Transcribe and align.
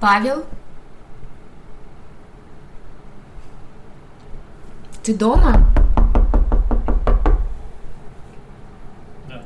Павел? 0.00 0.46
Ты 5.02 5.14
дома? 5.14 5.66
Да. 9.28 9.42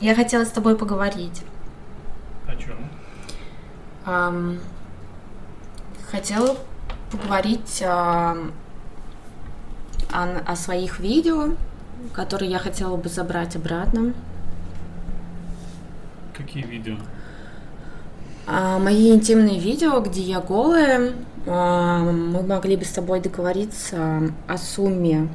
Я 0.00 0.16
хотела 0.16 0.44
с 0.44 0.50
тобой 0.50 0.76
поговорить. 0.76 1.44
О 2.48 2.56
чем? 2.56 2.76
Ам, 4.04 4.58
хотела 6.10 6.56
поговорить 7.12 7.84
а, 7.86 8.36
о, 10.12 10.38
о 10.44 10.56
своих 10.56 10.98
видео, 10.98 11.54
которые 12.12 12.50
я 12.50 12.58
хотела 12.58 12.96
бы 12.96 13.08
забрать 13.08 13.54
обратно. 13.54 14.12
Какие 16.34 16.64
видео? 16.64 16.96
А, 18.46 18.78
мои 18.78 19.12
интимные 19.12 19.58
видео, 19.58 20.00
где 20.00 20.20
я 20.20 20.40
голая, 20.40 21.12
а, 21.46 22.00
мы 22.00 22.42
могли 22.42 22.76
бы 22.76 22.84
с 22.84 22.90
тобой 22.90 23.20
договориться 23.20 24.32
о 24.48 24.58
сумме, 24.58 25.28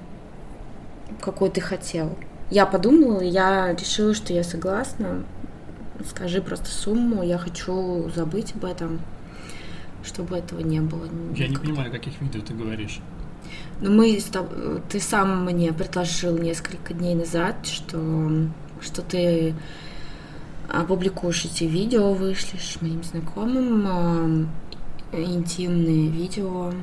какую 1.21 1.51
ты 1.51 1.61
хотел. 1.61 2.17
Я 2.49 2.65
подумала, 2.65 3.21
я 3.21 3.73
решила, 3.73 4.13
что 4.13 4.33
я 4.33 4.43
согласна. 4.43 5.23
Скажи 6.07 6.41
просто 6.41 6.67
сумму, 6.67 7.23
я 7.23 7.37
хочу 7.37 8.09
забыть 8.15 8.53
об 8.55 8.65
этом, 8.65 8.99
чтобы 10.03 10.37
этого 10.37 10.59
не 10.59 10.79
было. 10.79 11.05
Я 11.35 11.45
не 11.45 11.51
никогда. 11.51 11.59
понимаю, 11.59 11.89
о 11.89 11.91
каких 11.91 12.21
видео 12.21 12.41
ты 12.41 12.53
говоришь. 12.53 12.99
Ну, 13.81 13.91
мы 13.91 14.19
с 14.19 14.25
тоб- 14.29 14.81
ты 14.89 14.99
сам 14.99 15.45
мне 15.45 15.73
предложил 15.73 16.37
несколько 16.37 16.93
дней 16.93 17.15
назад, 17.15 17.55
что, 17.65 18.29
что 18.81 19.01
ты 19.01 19.55
опубликуешь 20.69 21.45
эти 21.45 21.63
видео, 21.63 22.13
вышлешь 22.13 22.81
моим 22.81 23.03
знакомым 23.03 23.87
а, 23.87 25.17
интимные 25.17 26.09
видео. 26.09 26.73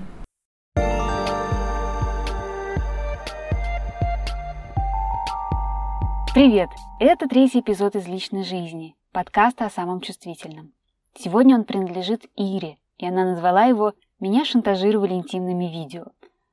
Привет! 6.35 6.69
Это 6.99 7.29
третий 7.29 7.61
эпизод 7.61 7.95
из 7.95 8.09
личной 8.09 8.43
жизни, 8.43 8.97
подкаста 9.13 9.67
о 9.67 9.71
самом 9.71 10.01
чувствительном. 10.01 10.73
Сегодня 11.17 11.55
он 11.55 11.65
принадлежит 11.65 12.27
Ире, 12.35 12.79
и 12.99 13.07
она 13.07 13.25
назвала 13.25 13.67
его 13.67 13.95
«Меня 14.19 14.45
шантажировали 14.45 15.15
интимными 15.15 15.67
видео». 15.67 16.07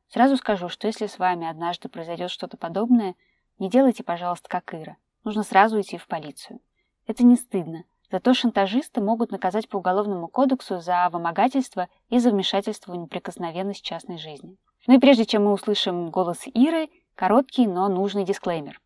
Сразу 0.09 0.37
скажу, 0.37 0.69
что 0.69 0.87
если 0.87 1.07
с 1.07 1.17
вами 1.17 1.47
однажды 1.47 1.89
произойдет 1.89 2.29
что-то 2.29 2.57
подобное, 2.57 3.15
не 3.57 3.69
делайте, 3.69 4.03
пожалуйста, 4.03 4.49
как 4.49 4.73
Ира. 4.73 4.97
Нужно 5.23 5.43
сразу 5.43 5.79
идти 5.79 5.97
в 5.97 6.05
полицию. 6.05 6.59
Это 7.11 7.25
не 7.25 7.35
стыдно. 7.35 7.83
Зато 8.09 8.33
шантажисты 8.33 9.01
могут 9.01 9.31
наказать 9.31 9.67
по 9.67 9.75
Уголовному 9.75 10.29
кодексу 10.29 10.79
за 10.79 11.09
вымогательство 11.11 11.89
и 12.07 12.19
за 12.19 12.31
вмешательство 12.31 12.93
в 12.93 12.95
неприкосновенность 12.95 13.83
частной 13.83 14.17
жизни. 14.17 14.55
Ну 14.87 14.95
и 14.95 14.97
прежде 14.97 15.25
чем 15.25 15.43
мы 15.43 15.51
услышим 15.51 16.09
голос 16.09 16.43
Иры, 16.45 16.87
короткий, 17.15 17.67
но 17.67 17.89
нужный 17.89 18.23
дисклеймер. 18.23 18.79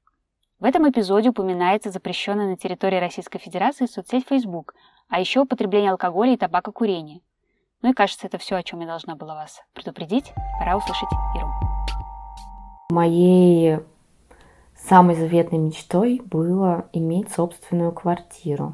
В 0.59 0.65
этом 0.65 0.89
эпизоде 0.89 1.29
упоминается 1.29 1.91
запрещенная 1.91 2.47
на 2.47 2.57
территории 2.57 2.97
Российской 2.97 3.37
Федерации 3.37 3.85
соцсеть 3.85 4.25
Facebook, 4.27 4.73
а 5.07 5.19
еще 5.19 5.41
употребление 5.41 5.91
алкоголя 5.91 6.33
и 6.33 6.37
табакокурения. 6.37 7.19
Ну 7.83 7.91
и 7.91 7.93
кажется, 7.93 8.25
это 8.25 8.39
все, 8.39 8.55
о 8.55 8.63
чем 8.63 8.79
я 8.79 8.87
должна 8.87 9.15
была 9.15 9.35
вас 9.35 9.61
предупредить. 9.73 10.33
Пора 10.57 10.77
услышать 10.77 11.09
Иру. 11.35 11.53
Моей 12.89 13.81
самой 14.88 15.16
заветной 15.16 15.59
мечтой 15.59 16.22
было 16.25 16.86
иметь 16.94 17.31
собственную 17.31 17.91
квартиру. 17.91 18.73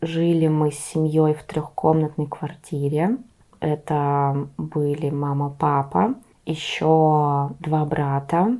Жили 0.00 0.48
мы 0.48 0.70
с 0.70 0.78
семьей 0.78 1.34
в 1.34 1.42
трехкомнатной 1.42 2.26
квартире. 2.26 3.18
Это 3.60 4.48
были 4.56 5.10
мама, 5.10 5.54
папа, 5.58 6.14
еще 6.46 7.50
два 7.60 7.84
брата. 7.84 8.56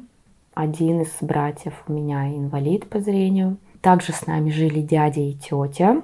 Один 0.54 1.00
из 1.00 1.16
братьев 1.20 1.82
у 1.88 1.92
меня 1.92 2.28
инвалид 2.28 2.88
по 2.88 3.00
зрению. 3.00 3.56
Также 3.80 4.12
с 4.12 4.26
нами 4.26 4.50
жили 4.50 4.82
дядя 4.82 5.20
и 5.20 5.32
тетя. 5.32 6.02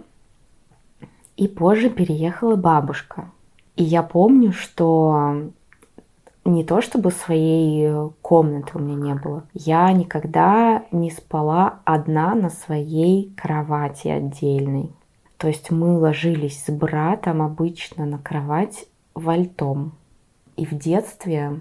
И 1.36 1.48
позже 1.48 1.90
переехала 1.90 2.56
бабушка. 2.56 3.30
И 3.74 3.84
я 3.84 4.02
помню, 4.02 4.52
что 4.52 5.50
не 6.46 6.64
то 6.64 6.80
чтобы 6.80 7.10
своей 7.10 8.10
комнаты 8.22 8.72
у 8.74 8.78
меня 8.78 9.14
не 9.14 9.14
было. 9.14 9.44
Я 9.52 9.92
никогда 9.92 10.84
не 10.90 11.10
спала 11.10 11.80
одна 11.84 12.34
на 12.34 12.50
своей 12.50 13.32
кровати 13.36 14.08
отдельной. 14.08 14.92
То 15.36 15.48
есть 15.48 15.70
мы 15.70 15.98
ложились 15.98 16.64
с 16.64 16.70
братом 16.70 17.42
обычно 17.42 18.06
на 18.06 18.18
кровать 18.18 18.86
вальтом. 19.14 19.92
И 20.56 20.64
в 20.64 20.72
детстве 20.72 21.60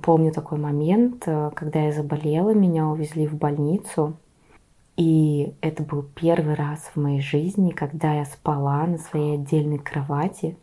помню 0.00 0.32
такой 0.32 0.58
момент, 0.58 1.24
э, 1.26 1.50
когда 1.54 1.80
я 1.80 1.92
заболела, 1.92 2.54
меня 2.54 2.86
увезли 2.88 3.26
в 3.26 3.34
больницу. 3.34 4.14
И 4.96 5.54
это 5.60 5.82
был 5.82 6.02
первый 6.14 6.54
раз 6.54 6.90
в 6.94 7.00
моей 7.00 7.20
жизни, 7.20 7.70
когда 7.70 8.14
я 8.14 8.24
спала 8.24 8.86
на 8.86 8.98
своей 8.98 9.34
отдельной 9.34 9.78
кровати 9.78 10.56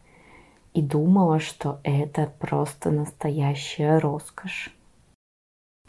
и 0.74 0.81
думала, 0.81 1.40
что 1.40 1.80
это 1.84 2.31
просто 2.40 2.91
настоящая 2.91 4.00
роскошь. 4.00 4.74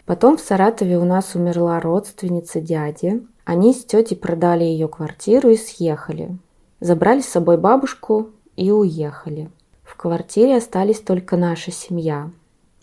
Потом 0.05 0.37
в 0.37 0.41
Саратове 0.41 0.99
у 0.99 1.05
нас 1.05 1.35
умерла 1.35 1.79
родственница 1.81 2.61
дяди. 2.61 3.23
Они 3.45 3.73
с 3.73 3.85
тетей 3.85 4.17
продали 4.17 4.65
ее 4.65 4.89
квартиру 4.89 5.51
и 5.51 5.57
съехали. 5.57 6.37
Забрали 6.81 7.21
с 7.21 7.29
собой 7.29 7.59
бабушку 7.59 8.31
и 8.57 8.71
уехали. 8.71 9.51
В 9.85 9.97
квартире 9.97 10.57
остались 10.57 11.01
только 11.01 11.37
наша 11.37 11.71
семья. 11.71 12.31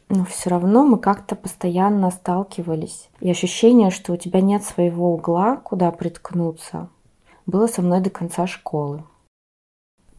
Но 0.10 0.24
все 0.24 0.50
равно 0.50 0.86
мы 0.86 1.00
как-то 1.00 1.36
постоянно 1.36 2.12
сталкивались. 2.12 3.10
И 3.20 3.30
ощущение, 3.30 3.90
что 3.90 4.14
у 4.14 4.18
тебя 4.18 4.40
нет 4.40 4.64
своего 4.64 5.14
угла, 5.14 5.58
куда 5.58 5.92
приткнуться, 5.92 6.88
было 7.46 7.68
со 7.68 7.82
мной 7.82 8.00
до 8.00 8.10
конца 8.10 8.48
школы. 8.48 9.04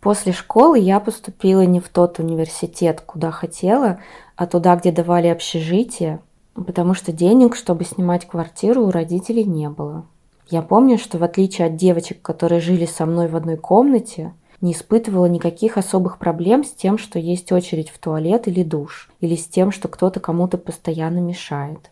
После 0.00 0.32
школы 0.32 0.78
я 0.78 1.00
поступила 1.00 1.62
не 1.62 1.81
в 1.81 1.88
тот 1.88 2.20
университет, 2.20 3.00
куда 3.00 3.31
хотела, 3.31 3.98
а 4.36 4.47
туда, 4.47 4.76
где 4.76 4.92
давали 4.92 5.26
общежитие, 5.26 6.20
потому 6.54 6.94
что 6.94 7.12
денег, 7.12 7.56
чтобы 7.56 7.84
снимать 7.84 8.26
квартиру, 8.26 8.87
у 8.87 8.91
родителей 8.91 9.44
не 9.44 9.69
было. 9.69 10.06
Я 10.48 10.62
помню, 10.62 10.98
что 10.98 11.19
в 11.19 11.25
отличие 11.25 11.66
от 11.66 11.76
девочек, 11.76 12.22
которые 12.22 12.60
жили 12.60 12.87
со 12.87 13.06
мной 13.06 13.28
в 13.28 13.37
одной 13.37 13.56
комнате, 13.56 14.32
не 14.60 14.72
испытывала 14.72 15.26
никаких 15.26 15.76
особых 15.76 16.19
проблем 16.19 16.64
с 16.64 16.70
тем, 16.70 16.97
что 16.97 17.19
есть 17.19 17.53
очередь 17.53 17.91
в 17.91 17.98
туалет 17.98 18.48
или 18.48 18.62
душ, 18.62 19.10
или 19.20 19.37
с 19.37 19.47
тем, 19.47 19.72
что 19.72 19.88
кто-то 19.88 20.20
кому-то 20.20 20.58
постоянно 20.58 21.19
мешает. 21.19 21.91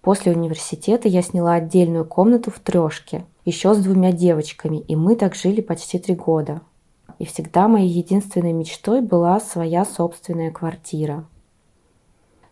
После 0.00 0.32
университета 0.32 1.08
я 1.08 1.22
сняла 1.22 1.54
отдельную 1.54 2.04
комнату 2.04 2.50
в 2.50 2.58
трешке, 2.58 3.24
еще 3.44 3.72
с 3.72 3.78
двумя 3.78 4.12
девочками, 4.12 4.78
и 4.78 4.96
мы 4.96 5.14
так 5.16 5.34
жили 5.34 5.60
почти 5.60 5.98
три 5.98 6.14
года. 6.16 6.60
И 7.18 7.24
всегда 7.24 7.68
моей 7.68 7.88
единственной 7.88 8.52
мечтой 8.52 9.00
была 9.00 9.40
своя 9.40 9.84
собственная 9.84 10.50
квартира. 10.50 11.24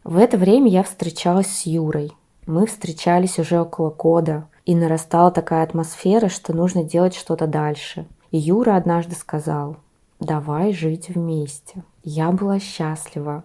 В 0.04 0.16
это 0.16 0.38
время 0.38 0.68
я 0.68 0.82
встречалась 0.82 1.48
с 1.48 1.66
Юрой. 1.66 2.12
Мы 2.46 2.66
встречались 2.66 3.38
уже 3.38 3.60
около 3.60 3.90
года, 3.90 4.46
и 4.64 4.74
нарастала 4.74 5.30
такая 5.30 5.64
атмосфера, 5.64 6.28
что 6.28 6.52
нужно 6.52 6.84
делать 6.84 7.14
что-то 7.14 7.46
дальше. 7.46 8.06
И 8.30 8.38
Юра 8.38 8.76
однажды 8.76 9.16
сказал, 9.16 9.76
давай 10.20 10.72
жить 10.72 11.08
вместе. 11.08 11.82
Я 12.04 12.30
была 12.30 12.60
счастлива. 12.60 13.42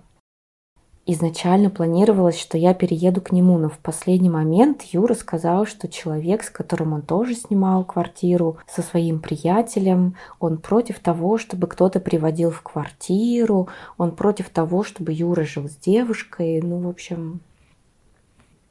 Изначально 1.07 1.69
планировалось, 1.69 2.39
что 2.39 2.57
я 2.57 2.73
перееду 2.73 3.21
к 3.21 3.31
нему, 3.31 3.59
но 3.59 3.69
в 3.69 3.77
последний 3.77 4.29
момент 4.29 4.81
Юра 4.81 5.13
сказал, 5.13 5.67
что 5.67 5.87
человек, 5.87 6.43
с 6.43 6.49
которым 6.49 6.93
он 6.93 7.03
тоже 7.03 7.35
снимал 7.35 7.83
квартиру, 7.83 8.57
со 8.67 8.81
своим 8.81 9.19
приятелем, 9.19 10.15
он 10.39 10.57
против 10.57 10.97
того, 10.99 11.37
чтобы 11.37 11.67
кто-то 11.67 11.99
приводил 11.99 12.49
в 12.49 12.63
квартиру, 12.63 13.67
он 13.99 14.15
против 14.15 14.49
того, 14.49 14.83
чтобы 14.83 15.13
Юра 15.13 15.43
жил 15.43 15.69
с 15.69 15.75
девушкой. 15.75 16.59
Ну, 16.63 16.79
в 16.79 16.89
общем, 16.89 17.41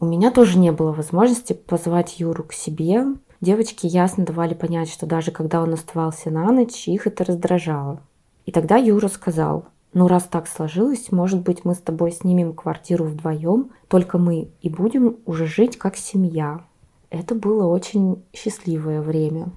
у 0.00 0.06
меня 0.06 0.32
тоже 0.32 0.58
не 0.58 0.72
было 0.72 0.90
возможности 0.90 1.52
позвать 1.52 2.18
Юру 2.18 2.42
к 2.42 2.52
себе. 2.52 3.04
Девочки 3.40 3.86
ясно 3.86 4.24
давали 4.24 4.54
понять, 4.54 4.90
что 4.90 5.06
даже 5.06 5.30
когда 5.30 5.62
он 5.62 5.72
оставался 5.72 6.30
на 6.30 6.50
ночь, 6.50 6.88
их 6.88 7.06
это 7.06 7.24
раздражало. 7.24 8.00
И 8.44 8.50
тогда 8.50 8.76
Юра 8.76 9.06
сказал, 9.06 9.66
ну 9.94 10.08
раз 10.08 10.24
так 10.24 10.48
сложилось, 10.48 11.12
может 11.12 11.42
быть 11.42 11.64
мы 11.64 11.74
с 11.74 11.78
тобой 11.78 12.10
снимем 12.10 12.52
квартиру 12.52 13.04
вдвоем, 13.04 13.70
только 13.88 14.18
мы 14.18 14.48
и 14.60 14.68
будем 14.68 15.18
уже 15.24 15.46
жить 15.46 15.78
как 15.78 15.96
семья. 15.96 16.64
Это 17.10 17.34
было 17.34 17.66
очень 17.66 18.22
счастливое 18.32 19.00
время. 19.00 19.52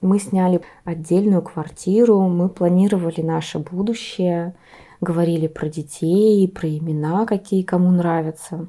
Мы 0.00 0.18
сняли 0.18 0.62
отдельную 0.84 1.42
квартиру, 1.42 2.20
мы 2.22 2.48
планировали 2.48 3.20
наше 3.20 3.58
будущее, 3.58 4.56
говорили 5.02 5.46
про 5.46 5.68
детей, 5.68 6.48
про 6.48 6.66
имена, 6.68 7.26
какие 7.26 7.62
кому 7.62 7.90
нравятся. 7.90 8.68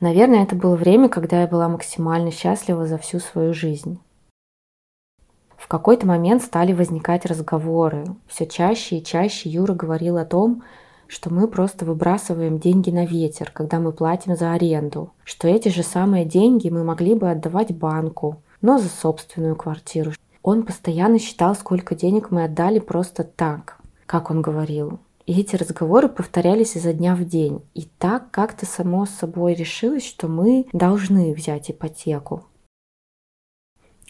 Наверное, 0.00 0.42
это 0.42 0.56
было 0.56 0.74
время, 0.74 1.08
когда 1.08 1.42
я 1.42 1.46
была 1.46 1.68
максимально 1.68 2.32
счастлива 2.32 2.88
за 2.88 2.98
всю 2.98 3.20
свою 3.20 3.54
жизнь. 3.54 4.00
Какой-то 5.72 6.06
момент 6.06 6.42
стали 6.42 6.74
возникать 6.74 7.24
разговоры. 7.24 8.04
Все 8.26 8.46
чаще 8.46 8.98
и 8.98 9.02
чаще 9.02 9.48
Юра 9.48 9.72
говорил 9.72 10.18
о 10.18 10.26
том, 10.26 10.64
что 11.06 11.32
мы 11.32 11.48
просто 11.48 11.86
выбрасываем 11.86 12.58
деньги 12.58 12.90
на 12.90 13.06
ветер, 13.06 13.50
когда 13.50 13.80
мы 13.80 13.92
платим 13.92 14.36
за 14.36 14.52
аренду, 14.52 15.14
что 15.24 15.48
эти 15.48 15.70
же 15.70 15.82
самые 15.82 16.26
деньги 16.26 16.68
мы 16.68 16.84
могли 16.84 17.14
бы 17.14 17.30
отдавать 17.30 17.74
банку, 17.74 18.42
но 18.60 18.76
за 18.76 18.90
собственную 18.90 19.56
квартиру. 19.56 20.12
Он 20.42 20.64
постоянно 20.64 21.18
считал, 21.18 21.54
сколько 21.54 21.94
денег 21.94 22.30
мы 22.30 22.44
отдали 22.44 22.78
просто 22.78 23.24
так, 23.24 23.78
как 24.04 24.30
он 24.30 24.42
говорил. 24.42 25.00
И 25.24 25.40
эти 25.40 25.56
разговоры 25.56 26.10
повторялись 26.10 26.76
изо 26.76 26.92
дня 26.92 27.14
в 27.14 27.24
день. 27.24 27.62
И 27.72 27.88
так 27.98 28.30
как-то 28.30 28.66
само 28.66 29.06
собой 29.06 29.54
решилось, 29.54 30.04
что 30.04 30.28
мы 30.28 30.66
должны 30.74 31.32
взять 31.32 31.70
ипотеку. 31.70 32.44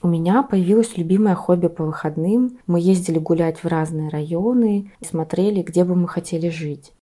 У 0.03 0.09
меня 0.09 0.43
появилось 0.43 0.97
любимое 0.97 1.37
хобби 1.37 1.69
по 1.69 1.85
выходным. 1.85 2.59
Мы 2.67 2.81
ездили 2.81 3.21
гулять 3.21 3.63
в 3.63 3.69
разные 3.69 4.09
районы 4.09 4.91
и 4.99 5.05
смотрели, 5.05 5.63
где 5.63 5.85
бы 5.85 5.95
мы 5.95 6.09
хотели 6.09 6.49
жить. 6.49 6.93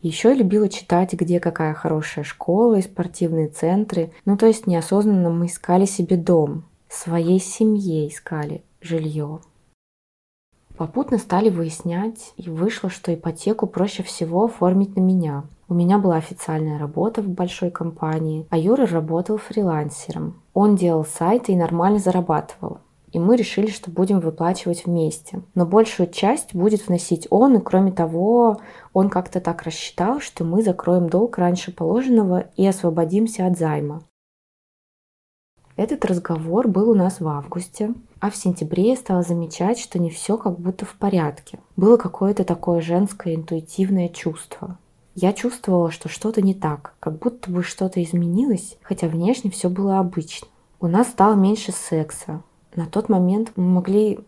Еще 0.00 0.30
я 0.30 0.34
любила 0.34 0.70
читать, 0.70 1.12
где 1.12 1.40
какая 1.40 1.74
хорошая 1.74 2.24
школа 2.24 2.76
и 2.76 2.82
спортивные 2.82 3.48
центры. 3.48 4.12
Ну, 4.24 4.38
то 4.38 4.46
есть 4.46 4.66
неосознанно 4.66 5.28
мы 5.28 5.46
искали 5.46 5.84
себе 5.84 6.16
дом. 6.16 6.64
Своей 6.88 7.38
семье 7.38 8.08
искали 8.08 8.62
жилье. 8.80 9.40
Попутно 10.78 11.18
стали 11.18 11.50
выяснять, 11.50 12.32
и 12.36 12.48
вышло, 12.48 12.88
что 12.88 13.12
ипотеку 13.12 13.66
проще 13.66 14.02
всего 14.02 14.44
оформить 14.44 14.96
на 14.96 15.00
меня. 15.00 15.44
У 15.70 15.74
меня 15.74 15.98
была 15.98 16.16
официальная 16.16 16.78
работа 16.78 17.20
в 17.20 17.28
большой 17.28 17.70
компании, 17.70 18.46
а 18.48 18.56
Юра 18.56 18.86
работал 18.86 19.36
фрилансером. 19.36 20.42
Он 20.54 20.76
делал 20.76 21.04
сайты 21.04 21.52
и 21.52 21.56
нормально 21.56 21.98
зарабатывал. 21.98 22.78
И 23.12 23.18
мы 23.18 23.36
решили, 23.36 23.70
что 23.70 23.90
будем 23.90 24.20
выплачивать 24.20 24.86
вместе. 24.86 25.42
Но 25.54 25.66
большую 25.66 26.10
часть 26.10 26.54
будет 26.54 26.88
вносить 26.88 27.26
он, 27.28 27.56
и 27.56 27.60
кроме 27.60 27.92
того, 27.92 28.60
он 28.94 29.10
как-то 29.10 29.40
так 29.40 29.62
рассчитал, 29.62 30.20
что 30.20 30.42
мы 30.42 30.62
закроем 30.62 31.10
долг 31.10 31.36
раньше 31.36 31.70
положенного 31.70 32.46
и 32.56 32.66
освободимся 32.66 33.46
от 33.46 33.58
займа. 33.58 34.02
Этот 35.76 36.04
разговор 36.06 36.66
был 36.66 36.90
у 36.90 36.94
нас 36.94 37.20
в 37.20 37.28
августе, 37.28 37.92
а 38.20 38.30
в 38.30 38.36
сентябре 38.36 38.90
я 38.90 38.96
стала 38.96 39.22
замечать, 39.22 39.78
что 39.78 39.98
не 39.98 40.10
все 40.10 40.38
как 40.38 40.58
будто 40.58 40.86
в 40.86 40.94
порядке. 40.94 41.60
Было 41.76 41.98
какое-то 41.98 42.44
такое 42.44 42.80
женское 42.80 43.34
интуитивное 43.34 44.08
чувство. 44.08 44.78
Я 45.20 45.32
чувствовала, 45.32 45.90
что 45.90 46.08
что-то 46.08 46.42
не 46.42 46.54
так, 46.54 46.94
как 47.00 47.18
будто 47.18 47.50
бы 47.50 47.64
что-то 47.64 48.00
изменилось, 48.00 48.76
хотя 48.82 49.08
внешне 49.08 49.50
все 49.50 49.68
было 49.68 49.98
обычно. 49.98 50.46
У 50.78 50.86
нас 50.86 51.08
стало 51.08 51.34
меньше 51.34 51.72
секса. 51.72 52.40
На 52.76 52.86
тот 52.86 53.08
момент 53.08 53.50
мы 53.56 53.64
могли 53.64 54.20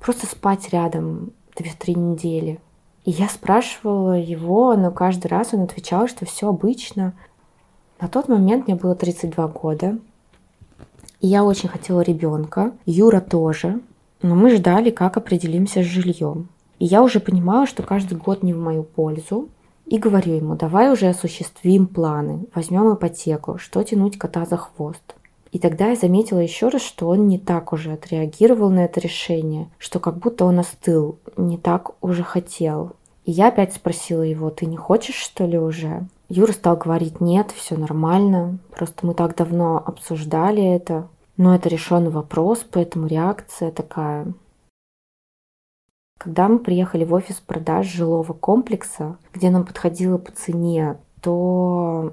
просто 0.00 0.24
спать 0.24 0.70
рядом 0.70 1.32
2-3 1.56 1.92
недели. 1.92 2.58
И 3.04 3.10
я 3.10 3.28
спрашивала 3.28 4.18
его, 4.18 4.74
но 4.76 4.90
каждый 4.90 5.26
раз 5.26 5.52
он 5.52 5.60
отвечал, 5.60 6.08
что 6.08 6.24
все 6.24 6.48
обычно. 6.48 7.12
На 8.00 8.08
тот 8.08 8.28
момент 8.28 8.66
мне 8.66 8.76
было 8.76 8.94
32 8.94 9.46
года. 9.48 9.98
И 11.20 11.26
я 11.26 11.44
очень 11.44 11.68
хотела 11.68 12.00
ребенка, 12.00 12.72
Юра 12.86 13.20
тоже, 13.20 13.82
но 14.22 14.34
мы 14.34 14.56
ждали, 14.56 14.88
как 14.88 15.18
определимся 15.18 15.82
с 15.82 15.86
жильем. 15.86 16.48
И 16.80 16.86
я 16.86 17.02
уже 17.02 17.20
понимала, 17.20 17.66
что 17.66 17.84
каждый 17.84 18.16
год 18.18 18.42
не 18.42 18.54
в 18.54 18.58
мою 18.58 18.82
пользу, 18.82 19.48
и 19.86 19.98
говорю 19.98 20.34
ему, 20.34 20.56
давай 20.56 20.90
уже 20.90 21.08
осуществим 21.08 21.86
планы, 21.86 22.46
возьмем 22.54 22.94
ипотеку, 22.94 23.58
что 23.58 23.82
тянуть 23.82 24.18
кота 24.18 24.46
за 24.46 24.56
хвост. 24.56 25.14
И 25.52 25.58
тогда 25.58 25.88
я 25.88 25.96
заметила 25.96 26.38
еще 26.38 26.68
раз, 26.68 26.80
что 26.80 27.08
он 27.08 27.28
не 27.28 27.38
так 27.38 27.72
уже 27.72 27.92
отреагировал 27.92 28.70
на 28.70 28.84
это 28.84 28.98
решение, 28.98 29.68
что 29.78 29.98
как 30.00 30.18
будто 30.18 30.44
он 30.44 30.58
остыл, 30.60 31.18
не 31.36 31.58
так 31.58 31.90
уже 32.00 32.22
хотел. 32.22 32.92
И 33.24 33.32
я 33.32 33.48
опять 33.48 33.74
спросила 33.74 34.22
его, 34.22 34.48
ты 34.50 34.64
не 34.64 34.76
хочешь 34.76 35.16
что 35.16 35.44
ли 35.44 35.58
уже? 35.58 36.06
Юра 36.28 36.52
стал 36.52 36.76
говорить, 36.76 37.20
нет, 37.20 37.50
все 37.54 37.76
нормально, 37.76 38.58
просто 38.74 39.06
мы 39.06 39.14
так 39.14 39.36
давно 39.36 39.82
обсуждали 39.84 40.64
это, 40.64 41.08
но 41.36 41.54
это 41.54 41.68
решенный 41.68 42.10
вопрос, 42.10 42.64
поэтому 42.70 43.06
реакция 43.06 43.70
такая. 43.70 44.32
Когда 46.20 46.48
мы 46.48 46.58
приехали 46.58 47.06
в 47.06 47.14
офис 47.14 47.36
продаж 47.36 47.86
жилого 47.86 48.34
комплекса, 48.34 49.16
где 49.32 49.48
нам 49.48 49.64
подходило 49.64 50.18
по 50.18 50.30
цене, 50.30 50.98
то 51.22 52.12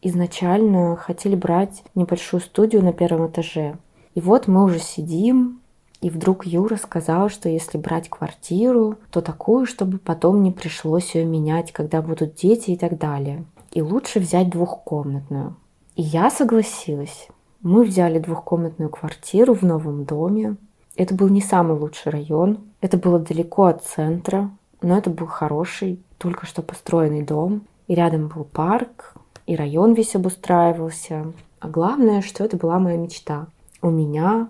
изначально 0.00 0.96
хотели 0.96 1.36
брать 1.36 1.84
небольшую 1.94 2.40
студию 2.40 2.82
на 2.82 2.94
первом 2.94 3.26
этаже. 3.26 3.76
И 4.14 4.22
вот 4.22 4.48
мы 4.48 4.64
уже 4.64 4.78
сидим, 4.78 5.60
и 6.00 6.08
вдруг 6.08 6.46
Юра 6.46 6.76
сказал, 6.76 7.28
что 7.28 7.50
если 7.50 7.76
брать 7.76 8.08
квартиру, 8.08 8.96
то 9.10 9.20
такую, 9.20 9.66
чтобы 9.66 9.98
потом 9.98 10.42
не 10.42 10.50
пришлось 10.50 11.14
ее 11.14 11.26
менять, 11.26 11.72
когда 11.72 12.00
будут 12.00 12.34
дети 12.34 12.70
и 12.70 12.78
так 12.78 12.96
далее. 12.96 13.44
И 13.70 13.82
лучше 13.82 14.18
взять 14.18 14.48
двухкомнатную. 14.48 15.56
И 15.94 16.00
я 16.00 16.30
согласилась. 16.30 17.28
Мы 17.60 17.84
взяли 17.84 18.18
двухкомнатную 18.18 18.88
квартиру 18.88 19.52
в 19.52 19.62
новом 19.62 20.06
доме. 20.06 20.56
Это 20.96 21.14
был 21.14 21.28
не 21.28 21.40
самый 21.40 21.78
лучший 21.78 22.12
район. 22.12 22.58
Это 22.80 22.96
было 22.98 23.18
далеко 23.18 23.64
от 23.64 23.84
центра, 23.84 24.50
но 24.82 24.98
это 24.98 25.10
был 25.10 25.26
хороший, 25.26 26.02
только 26.18 26.46
что 26.46 26.62
построенный 26.62 27.22
дом. 27.22 27.62
И 27.88 27.94
рядом 27.94 28.28
был 28.28 28.44
парк, 28.44 29.14
и 29.46 29.56
район 29.56 29.94
весь 29.94 30.14
обустраивался. 30.14 31.32
А 31.60 31.68
главное, 31.68 32.22
что 32.22 32.44
это 32.44 32.56
была 32.56 32.78
моя 32.78 32.96
мечта. 32.96 33.46
У 33.80 33.90
меня 33.90 34.48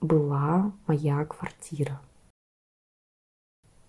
была 0.00 0.72
моя 0.86 1.24
квартира. 1.24 2.00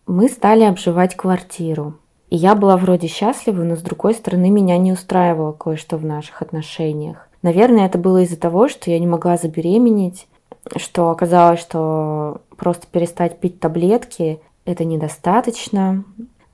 Мы 0.07 0.29
стали 0.29 0.63
обживать 0.63 1.15
квартиру. 1.15 1.95
И 2.29 2.35
я 2.35 2.55
была 2.55 2.77
вроде 2.77 3.07
счастлива, 3.07 3.63
но 3.63 3.75
с 3.75 3.81
другой 3.81 4.13
стороны 4.13 4.49
меня 4.49 4.77
не 4.77 4.91
устраивало 4.91 5.51
кое-что 5.51 5.97
в 5.97 6.05
наших 6.05 6.41
отношениях. 6.41 7.27
Наверное, 7.41 7.85
это 7.85 7.97
было 7.97 8.23
из-за 8.23 8.37
того, 8.37 8.67
что 8.67 8.89
я 8.89 8.99
не 8.99 9.07
могла 9.07 9.37
забеременеть, 9.37 10.27
что 10.75 11.09
оказалось, 11.09 11.59
что 11.59 12.41
просто 12.57 12.87
перестать 12.87 13.39
пить 13.39 13.59
таблетки– 13.59 14.39
это 14.65 14.83
недостаточно. 14.83 16.03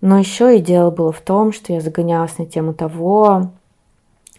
Но 0.01 0.17
еще 0.17 0.57
и 0.57 0.61
дело 0.61 0.91
было 0.91 1.11
в 1.11 1.21
том, 1.21 1.53
что 1.53 1.73
я 1.73 1.81
загонялась 1.81 2.37
на 2.37 2.45
тему 2.45 2.73
того, 2.73 3.51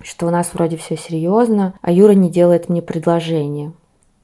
что 0.00 0.26
у 0.26 0.30
нас 0.30 0.52
вроде 0.52 0.76
все 0.76 0.96
серьезно, 0.96 1.74
а 1.80 1.92
Юра 1.92 2.12
не 2.12 2.30
делает 2.30 2.68
мне 2.68 2.82
предложение. 2.82 3.72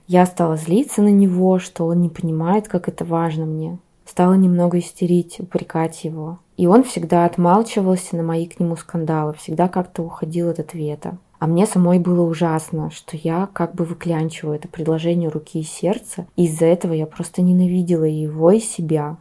Я 0.06 0.26
стала 0.26 0.56
злиться 0.56 1.02
на 1.02 1.10
него, 1.10 1.58
что 1.58 1.86
он 1.86 2.00
не 2.00 2.08
понимает, 2.08 2.66
как 2.66 2.88
это 2.88 3.04
важно 3.04 3.44
мне. 3.44 3.78
Стала 4.04 4.34
немного 4.34 4.78
истерить, 4.78 5.38
упрекать 5.38 6.02
его. 6.02 6.38
И 6.56 6.66
он 6.66 6.82
всегда 6.82 7.24
отмалчивался 7.24 8.16
на 8.16 8.22
мои 8.22 8.46
к 8.46 8.58
нему 8.58 8.74
скандалы, 8.76 9.34
всегда 9.34 9.68
как-то 9.68 10.02
уходил 10.02 10.48
от 10.48 10.58
ответа. 10.58 11.18
А 11.38 11.46
мне 11.46 11.66
самой 11.66 12.00
было 12.00 12.22
ужасно, 12.22 12.90
что 12.90 13.16
я 13.16 13.48
как 13.52 13.74
бы 13.74 13.84
выклянчиваю 13.84 14.56
это 14.56 14.66
предложение 14.66 15.28
руки 15.28 15.60
и 15.60 15.64
сердца. 15.64 16.26
И 16.36 16.46
из-за 16.46 16.66
этого 16.66 16.92
я 16.92 17.06
просто 17.06 17.42
ненавидела 17.42 18.04
его 18.04 18.50
и 18.50 18.60
себя. 18.60 19.18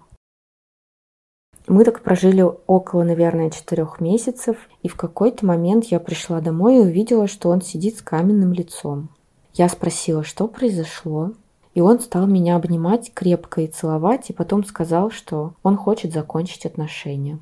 Мы 1.67 1.83
так 1.83 2.01
прожили 2.01 2.45
около, 2.65 3.03
наверное, 3.03 3.49
четырех 3.49 3.99
месяцев, 3.99 4.57
и 4.83 4.87
в 4.87 4.95
какой-то 4.95 5.45
момент 5.45 5.85
я 5.85 5.99
пришла 5.99 6.39
домой 6.39 6.77
и 6.77 6.81
увидела, 6.81 7.27
что 7.27 7.49
он 7.49 7.61
сидит 7.61 7.97
с 7.97 8.01
каменным 8.01 8.53
лицом. 8.53 9.09
Я 9.53 9.67
спросила, 9.67 10.23
что 10.23 10.47
произошло, 10.47 11.33
и 11.73 11.81
он 11.81 11.99
стал 11.99 12.25
меня 12.25 12.55
обнимать 12.55 13.13
крепко 13.13 13.61
и 13.61 13.67
целовать, 13.67 14.29
и 14.29 14.33
потом 14.33 14.63
сказал, 14.63 15.11
что 15.11 15.53
он 15.61 15.75
хочет 15.75 16.13
закончить 16.13 16.65
отношения. 16.65 17.37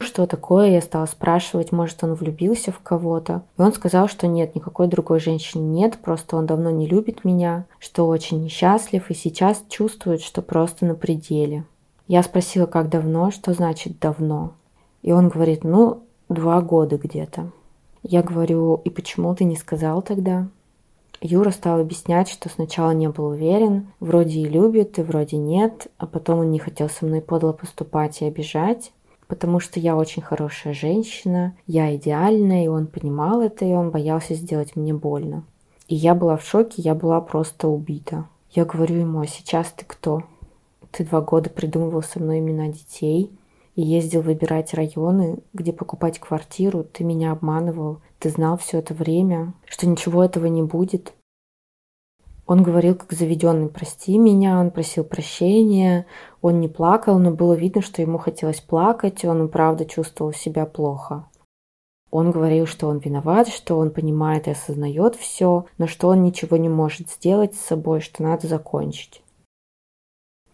Что 0.00 0.26
такое? 0.26 0.70
Я 0.70 0.80
стала 0.80 1.04
спрашивать, 1.04 1.72
может, 1.72 2.02
он 2.02 2.14
влюбился 2.14 2.72
в 2.72 2.80
кого-то. 2.80 3.42
И 3.58 3.60
он 3.60 3.72
сказал, 3.74 4.08
что 4.08 4.26
нет, 4.26 4.54
никакой 4.54 4.88
другой 4.88 5.20
женщины 5.20 5.60
нет, 5.62 5.98
просто 5.98 6.36
он 6.36 6.46
давно 6.46 6.70
не 6.70 6.86
любит 6.86 7.22
меня, 7.22 7.66
что 7.78 8.08
очень 8.08 8.42
несчастлив 8.42 9.10
и 9.10 9.14
сейчас 9.14 9.62
чувствует, 9.68 10.22
что 10.22 10.40
просто 10.40 10.86
на 10.86 10.94
пределе. 10.94 11.64
Я 12.08 12.22
спросила, 12.22 12.64
как 12.64 12.88
давно, 12.88 13.30
что 13.30 13.52
значит 13.52 13.98
давно. 14.00 14.52
И 15.02 15.12
он 15.12 15.28
говорит, 15.28 15.64
ну, 15.64 16.02
два 16.30 16.62
года 16.62 16.96
где-то. 16.96 17.50
Я 18.02 18.22
говорю, 18.22 18.80
и 18.82 18.88
почему 18.88 19.34
ты 19.34 19.44
не 19.44 19.56
сказал 19.56 20.00
тогда? 20.00 20.48
Юра 21.20 21.50
стал 21.50 21.78
объяснять, 21.78 22.30
что 22.30 22.48
сначала 22.48 22.92
не 22.92 23.10
был 23.10 23.26
уверен, 23.26 23.88
вроде 24.00 24.40
и 24.40 24.48
любит, 24.48 24.98
и 24.98 25.02
вроде 25.02 25.36
нет, 25.36 25.88
а 25.98 26.06
потом 26.06 26.40
он 26.40 26.50
не 26.50 26.58
хотел 26.58 26.88
со 26.88 27.04
мной 27.04 27.20
подло 27.20 27.52
поступать 27.52 28.22
и 28.22 28.24
обижать, 28.24 28.92
потому 29.30 29.60
что 29.60 29.78
я 29.78 29.96
очень 29.96 30.22
хорошая 30.22 30.74
женщина, 30.74 31.56
я 31.68 31.94
идеальная, 31.94 32.64
и 32.64 32.68
он 32.68 32.88
понимал 32.88 33.40
это, 33.40 33.64
и 33.64 33.72
он 33.72 33.90
боялся 33.90 34.34
сделать 34.34 34.74
мне 34.74 34.92
больно. 34.92 35.44
И 35.86 35.94
я 35.94 36.16
была 36.16 36.36
в 36.36 36.44
шоке, 36.44 36.82
я 36.82 36.96
была 36.96 37.20
просто 37.20 37.68
убита. 37.68 38.26
Я 38.50 38.64
говорю 38.64 38.96
ему, 38.96 39.20
а 39.20 39.28
сейчас 39.28 39.70
ты 39.70 39.84
кто? 39.86 40.24
Ты 40.90 41.04
два 41.04 41.20
года 41.20 41.48
придумывал 41.48 42.02
со 42.02 42.18
мной 42.18 42.40
имена 42.40 42.66
детей 42.68 43.30
и 43.76 43.82
ездил 43.82 44.22
выбирать 44.22 44.74
районы, 44.74 45.38
где 45.54 45.72
покупать 45.72 46.18
квартиру, 46.18 46.82
ты 46.82 47.04
меня 47.04 47.30
обманывал, 47.30 48.00
ты 48.18 48.30
знал 48.30 48.58
все 48.58 48.80
это 48.80 48.94
время, 48.94 49.54
что 49.64 49.86
ничего 49.86 50.24
этого 50.24 50.46
не 50.46 50.64
будет. 50.64 51.14
Он 52.50 52.64
говорил 52.64 52.96
как 52.96 53.12
заведенный 53.12 53.68
«прости 53.68 54.18
меня», 54.18 54.58
он 54.58 54.72
просил 54.72 55.04
прощения, 55.04 56.06
он 56.42 56.58
не 56.58 56.66
плакал, 56.66 57.16
но 57.20 57.30
было 57.30 57.52
видно, 57.54 57.80
что 57.80 58.02
ему 58.02 58.18
хотелось 58.18 58.60
плакать, 58.60 59.24
он 59.24 59.46
и 59.46 59.48
правда 59.48 59.84
чувствовал 59.84 60.32
себя 60.32 60.66
плохо. 60.66 61.28
Он 62.10 62.32
говорил, 62.32 62.66
что 62.66 62.88
он 62.88 62.98
виноват, 62.98 63.46
что 63.46 63.78
он 63.78 63.92
понимает 63.92 64.48
и 64.48 64.50
осознает 64.50 65.14
все, 65.14 65.66
но 65.78 65.86
что 65.86 66.08
он 66.08 66.24
ничего 66.24 66.56
не 66.56 66.68
может 66.68 67.08
сделать 67.08 67.54
с 67.54 67.60
собой, 67.60 68.00
что 68.00 68.24
надо 68.24 68.48
закончить. 68.48 69.22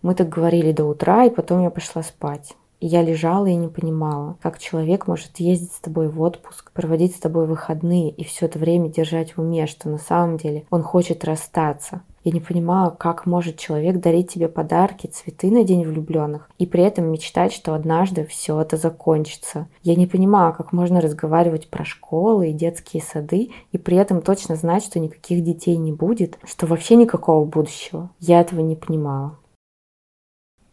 Мы 0.02 0.14
так 0.14 0.28
говорили 0.28 0.72
до 0.72 0.84
утра, 0.84 1.24
и 1.24 1.30
потом 1.30 1.62
я 1.62 1.70
пошла 1.70 2.02
спать. 2.02 2.56
Я 2.80 3.02
лежала 3.02 3.46
и 3.46 3.54
не 3.54 3.68
понимала, 3.68 4.36
как 4.42 4.58
человек 4.58 5.06
может 5.06 5.38
ездить 5.38 5.72
с 5.72 5.80
тобой 5.80 6.08
в 6.08 6.20
отпуск, 6.20 6.72
проводить 6.72 7.16
с 7.16 7.18
тобой 7.18 7.46
выходные 7.46 8.10
и 8.10 8.22
все 8.22 8.46
это 8.46 8.58
время 8.58 8.88
держать 8.90 9.36
в 9.36 9.40
уме, 9.40 9.66
что 9.66 9.88
на 9.88 9.98
самом 9.98 10.36
деле 10.36 10.66
он 10.70 10.82
хочет 10.82 11.24
расстаться. 11.24 12.02
Я 12.22 12.32
не 12.32 12.40
понимала, 12.40 12.90
как 12.90 13.24
может 13.24 13.56
человек 13.56 14.00
дарить 14.00 14.32
тебе 14.32 14.48
подарки, 14.48 15.06
цветы 15.06 15.48
на 15.48 15.62
день 15.62 15.84
влюбленных 15.84 16.50
и 16.58 16.66
при 16.66 16.82
этом 16.82 17.06
мечтать, 17.06 17.52
что 17.52 17.72
однажды 17.72 18.26
все 18.26 18.60
это 18.60 18.76
закончится. 18.76 19.68
Я 19.82 19.94
не 19.94 20.08
понимала, 20.08 20.52
как 20.52 20.72
можно 20.72 21.00
разговаривать 21.00 21.70
про 21.70 21.84
школы 21.84 22.50
и 22.50 22.52
детские 22.52 23.02
сады 23.02 23.50
и 23.70 23.78
при 23.78 23.96
этом 23.96 24.20
точно 24.20 24.56
знать, 24.56 24.84
что 24.84 24.98
никаких 24.98 25.44
детей 25.44 25.76
не 25.76 25.92
будет, 25.92 26.38
что 26.44 26.66
вообще 26.66 26.96
никакого 26.96 27.44
будущего. 27.44 28.10
Я 28.18 28.40
этого 28.40 28.60
не 28.60 28.74
понимала. 28.74 29.38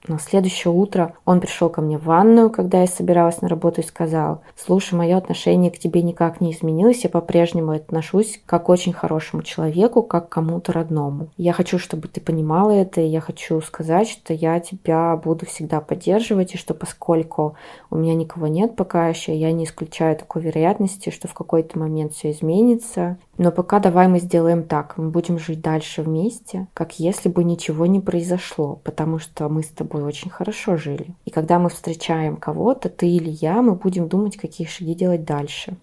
На 0.07 0.19
следующее 0.19 0.73
утро 0.73 1.13
он 1.25 1.39
пришел 1.39 1.69
ко 1.69 1.81
мне 1.81 1.97
в 1.97 2.03
ванную, 2.03 2.49
когда 2.49 2.81
я 2.81 2.87
собиралась 2.87 3.41
на 3.41 3.47
работу, 3.47 3.81
и 3.81 3.85
сказал, 3.85 4.41
«Слушай, 4.55 4.95
мое 4.95 5.15
отношение 5.15 5.71
к 5.71 5.79
тебе 5.79 6.01
никак 6.01 6.41
не 6.41 6.51
изменилось, 6.51 7.03
я 7.03 7.09
по-прежнему 7.09 7.71
отношусь 7.71 8.41
как 8.45 8.63
к 8.63 8.69
очень 8.69 8.93
хорошему 8.93 9.43
человеку, 9.43 10.03
как 10.03 10.29
к 10.29 10.31
кому-то 10.31 10.73
родному. 10.73 11.27
Я 11.37 11.53
хочу, 11.53 11.79
чтобы 11.79 12.07
ты 12.07 12.21
понимала 12.21 12.71
это, 12.71 13.01
и 13.01 13.07
я 13.07 13.21
хочу 13.21 13.59
сказать, 13.61 14.09
что 14.09 14.33
я 14.33 14.59
тебя 14.59 15.15
буду 15.15 15.45
всегда 15.45 15.81
поддерживать, 15.81 16.55
и 16.55 16.57
что 16.57 16.73
поскольку 16.73 17.55
у 17.89 17.97
меня 17.97 18.15
никого 18.15 18.47
нет 18.47 18.75
пока 18.75 19.09
еще, 19.09 19.35
я 19.35 19.51
не 19.51 19.65
исключаю 19.65 20.15
такой 20.15 20.41
вероятности, 20.41 21.09
что 21.09 21.27
в 21.27 21.33
какой-то 21.33 21.77
момент 21.77 22.13
все 22.13 22.31
изменится, 22.31 23.17
но 23.37 23.51
пока 23.51 23.79
давай 23.79 24.07
мы 24.07 24.19
сделаем 24.19 24.63
так. 24.63 24.97
Мы 24.97 25.09
будем 25.09 25.39
жить 25.39 25.61
дальше 25.61 26.03
вместе, 26.03 26.67
как 26.73 26.99
если 26.99 27.29
бы 27.29 27.43
ничего 27.43 27.85
не 27.85 27.99
произошло, 27.99 28.79
потому 28.83 29.19
что 29.19 29.49
мы 29.49 29.63
с 29.63 29.67
тобой 29.67 29.92
очень 30.01 30.29
хорошо 30.29 30.77
жили. 30.77 31.15
И 31.25 31.29
когда 31.29 31.59
мы 31.59 31.69
встречаем 31.69 32.37
кого-то, 32.37 32.89
ты 32.89 33.07
или 33.07 33.29
я, 33.29 33.61
мы 33.61 33.75
будем 33.75 34.07
думать, 34.07 34.37
какие 34.37 34.65
шаги 34.65 34.95
делать 34.95 35.25
дальше. 35.25 35.77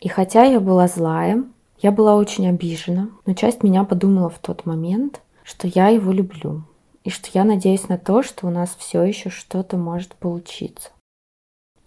И 0.00 0.08
хотя 0.08 0.44
я 0.44 0.60
была 0.60 0.88
злая, 0.88 1.44
я 1.78 1.90
была 1.90 2.16
очень 2.16 2.48
обижена, 2.48 3.10
но 3.24 3.34
часть 3.34 3.62
меня 3.62 3.84
подумала 3.84 4.28
в 4.28 4.38
тот 4.38 4.66
момент, 4.66 5.22
что 5.42 5.66
я 5.68 5.88
его 5.88 6.12
люблю, 6.12 6.64
и 7.04 7.10
что 7.10 7.28
я 7.32 7.44
надеюсь 7.44 7.88
на 7.88 7.98
то, 7.98 8.22
что 8.22 8.46
у 8.46 8.50
нас 8.50 8.76
все 8.78 9.02
еще 9.02 9.30
что-то 9.30 9.76
может 9.76 10.14
получиться. 10.14 10.90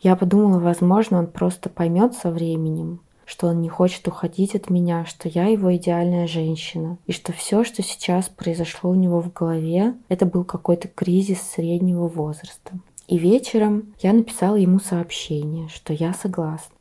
Я 0.02 0.16
подумала, 0.16 0.60
возможно, 0.60 1.20
он 1.20 1.28
просто 1.28 1.70
поймет 1.70 2.14
со 2.14 2.32
временем, 2.32 3.02
что 3.30 3.46
он 3.46 3.62
не 3.62 3.70
хочет 3.70 4.08
уходить 4.08 4.56
от 4.56 4.72
меня, 4.72 5.06
что 5.06 5.30
я 5.30 5.46
его 5.46 5.76
идеальная 5.76 6.26
женщина, 6.26 6.98
и 7.06 7.12
что 7.12 7.32
все, 7.32 7.64
что 7.64 7.84
сейчас 7.84 8.28
произошло 8.28 8.90
у 8.90 8.96
него 8.96 9.22
в 9.22 9.32
голове, 9.32 9.94
это 10.08 10.26
был 10.26 10.44
какой-то 10.44 10.88
кризис 10.88 11.40
среднего 11.40 12.08
возраста. 12.08 12.72
И 13.08 13.20
вечером 13.20 13.94
я 14.02 14.14
написала 14.14 14.56
ему 14.56 14.80
сообщение, 14.80 15.68
что 15.70 15.94
я 15.94 16.14
согласна. 16.14 16.76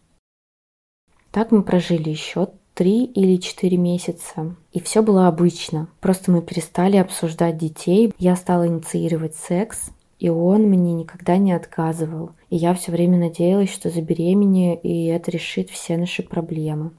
Так 1.33 1.50
мы 1.50 1.62
прожили 1.62 2.09
еще 2.09 2.49
три 2.73 3.05
или 3.05 3.37
четыре 3.37 3.76
месяца. 3.76 4.57
И 4.73 4.81
все 4.81 5.02
было 5.02 5.28
обычно. 5.28 5.88
Просто 6.00 6.31
мы 6.31 6.40
перестали 6.40 6.97
обсуждать 6.97 7.59
детей. 7.59 8.14
Я 8.19 8.37
стала 8.37 8.67
инициировать 8.67 9.37
секс. 9.37 9.90
И 10.19 10.29
он 10.29 10.63
мне 10.63 10.93
никогда 10.93 11.37
не 11.37 11.53
отказывал. 11.53 12.31
И 12.51 12.57
я 12.57 12.75
все 12.75 12.91
время 12.91 13.19
надеялась, 13.19 13.73
что 13.73 13.91
забеременею, 13.91 14.81
и 14.81 15.07
это 15.07 15.31
решит 15.31 15.71
все 15.71 15.97
наши 15.97 16.23
проблемы. 16.23 16.91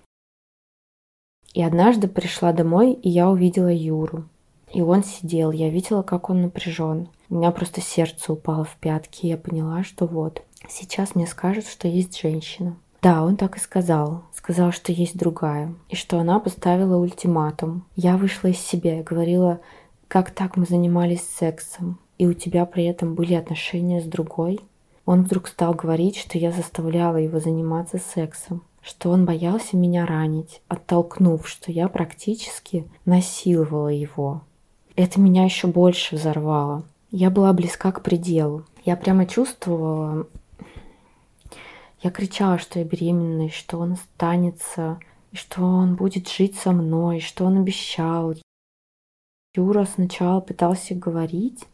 И 1.53 1.61
однажды 1.61 2.07
пришла 2.07 2.53
домой, 2.53 2.93
и 2.93 3.09
я 3.09 3.29
увидела 3.29 3.73
Юру. 3.73 4.25
И 4.73 4.81
он 4.81 5.03
сидел, 5.03 5.51
я 5.51 5.69
видела, 5.69 6.03
как 6.03 6.29
он 6.29 6.41
напряжен. 6.41 7.09
У 7.29 7.35
меня 7.35 7.51
просто 7.51 7.81
сердце 7.81 8.31
упало 8.31 8.63
в 8.63 8.77
пятки, 8.77 9.25
и 9.25 9.29
я 9.29 9.37
поняла, 9.37 9.83
что 9.83 10.05
вот, 10.05 10.43
сейчас 10.67 11.15
мне 11.15 11.25
скажут, 11.25 11.65
что 11.65 11.87
есть 11.87 12.19
женщина. 12.19 12.77
Да, 13.01 13.23
он 13.23 13.35
так 13.35 13.57
и 13.57 13.59
сказал. 13.59 14.23
Сказал, 14.33 14.71
что 14.71 14.91
есть 14.91 15.17
другая. 15.17 15.73
И 15.89 15.95
что 15.95 16.19
она 16.19 16.39
поставила 16.39 16.97
ультиматум. 16.97 17.85
Я 17.95 18.17
вышла 18.17 18.49
из 18.49 18.59
себя 18.59 18.99
и 18.99 19.03
говорила, 19.03 19.59
как 20.07 20.31
так 20.31 20.55
мы 20.55 20.65
занимались 20.65 21.23
сексом 21.23 21.99
и 22.19 22.27
у 22.27 22.33
тебя 22.33 22.65
при 22.65 22.83
этом 22.83 23.15
были 23.15 23.33
отношения 23.33 24.01
с 24.01 24.03
другой, 24.03 24.59
он 25.05 25.23
вдруг 25.23 25.47
стал 25.47 25.73
говорить, 25.73 26.17
что 26.17 26.37
я 26.37 26.51
заставляла 26.51 27.15
его 27.15 27.39
заниматься 27.39 27.97
сексом, 27.97 28.61
что 28.83 29.09
он 29.09 29.25
боялся 29.25 29.75
меня 29.75 30.05
ранить, 30.05 30.61
оттолкнув, 30.67 31.47
что 31.47 31.71
я 31.71 31.87
практически 31.87 32.85
насиловала 33.05 33.87
его. 33.87 34.43
Это 34.95 35.19
меня 35.19 35.45
еще 35.45 35.67
больше 35.67 36.17
взорвало. 36.17 36.83
Я 37.09 37.31
была 37.31 37.53
близка 37.53 37.91
к 37.91 38.03
пределу. 38.03 38.65
Я 38.85 38.95
прямо 38.97 39.25
чувствовала, 39.25 40.27
я 42.01 42.11
кричала, 42.11 42.59
что 42.59 42.79
я 42.79 42.85
беременна, 42.85 43.49
что 43.49 43.79
он 43.79 43.93
останется, 43.93 44.99
и 45.31 45.37
что 45.37 45.63
он 45.63 45.95
будет 45.95 46.29
жить 46.29 46.55
со 46.57 46.71
мной, 46.71 47.19
что 47.19 47.45
он 47.45 47.57
обещал. 47.57 48.35
Юра 49.55 49.85
сначала 49.85 50.39
пытался 50.41 50.95
говорить, 50.95 51.65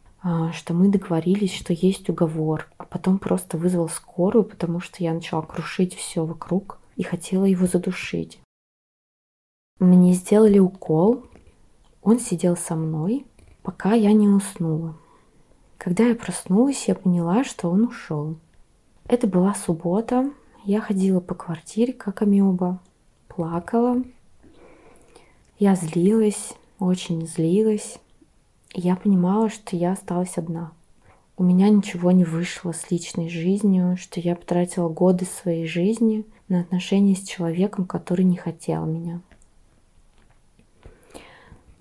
что 0.52 0.74
мы 0.74 0.88
договорились, 0.88 1.54
что 1.54 1.72
есть 1.72 2.08
уговор, 2.10 2.68
а 2.78 2.84
потом 2.84 3.18
просто 3.18 3.58
вызвал 3.58 3.88
скорую, 3.88 4.44
потому 4.44 4.80
что 4.80 5.04
я 5.04 5.12
начала 5.12 5.42
крушить 5.42 5.94
все 5.94 6.24
вокруг 6.24 6.78
и 6.96 7.02
хотела 7.02 7.44
его 7.44 7.66
задушить. 7.66 8.40
Мне 9.78 10.14
сделали 10.14 10.58
укол, 10.58 11.26
он 12.02 12.18
сидел 12.18 12.56
со 12.56 12.74
мной, 12.74 13.26
пока 13.62 13.92
я 13.92 14.12
не 14.12 14.26
уснула. 14.26 14.96
Когда 15.78 16.04
я 16.04 16.14
проснулась, 16.14 16.88
я 16.88 16.94
поняла, 16.94 17.44
что 17.44 17.70
он 17.70 17.84
ушел. 17.84 18.36
Это 19.06 19.26
была 19.26 19.54
суббота, 19.54 20.32
я 20.64 20.80
ходила 20.80 21.20
по 21.20 21.34
квартире, 21.34 21.92
как 21.92 22.22
амеба, 22.22 22.80
плакала. 23.28 24.02
Я 25.58 25.76
злилась, 25.76 26.54
очень 26.78 27.26
злилась 27.26 28.00
я 28.80 28.96
понимала, 28.96 29.48
что 29.48 29.76
я 29.76 29.92
осталась 29.92 30.36
одна. 30.36 30.72
У 31.38 31.42
меня 31.42 31.68
ничего 31.68 32.12
не 32.12 32.24
вышло 32.24 32.72
с 32.72 32.90
личной 32.90 33.28
жизнью, 33.28 33.96
что 33.96 34.20
я 34.20 34.34
потратила 34.36 34.88
годы 34.88 35.26
своей 35.26 35.66
жизни 35.66 36.24
на 36.48 36.60
отношения 36.60 37.14
с 37.14 37.22
человеком, 37.22 37.86
который 37.86 38.24
не 38.24 38.36
хотел 38.36 38.86
меня. 38.86 39.20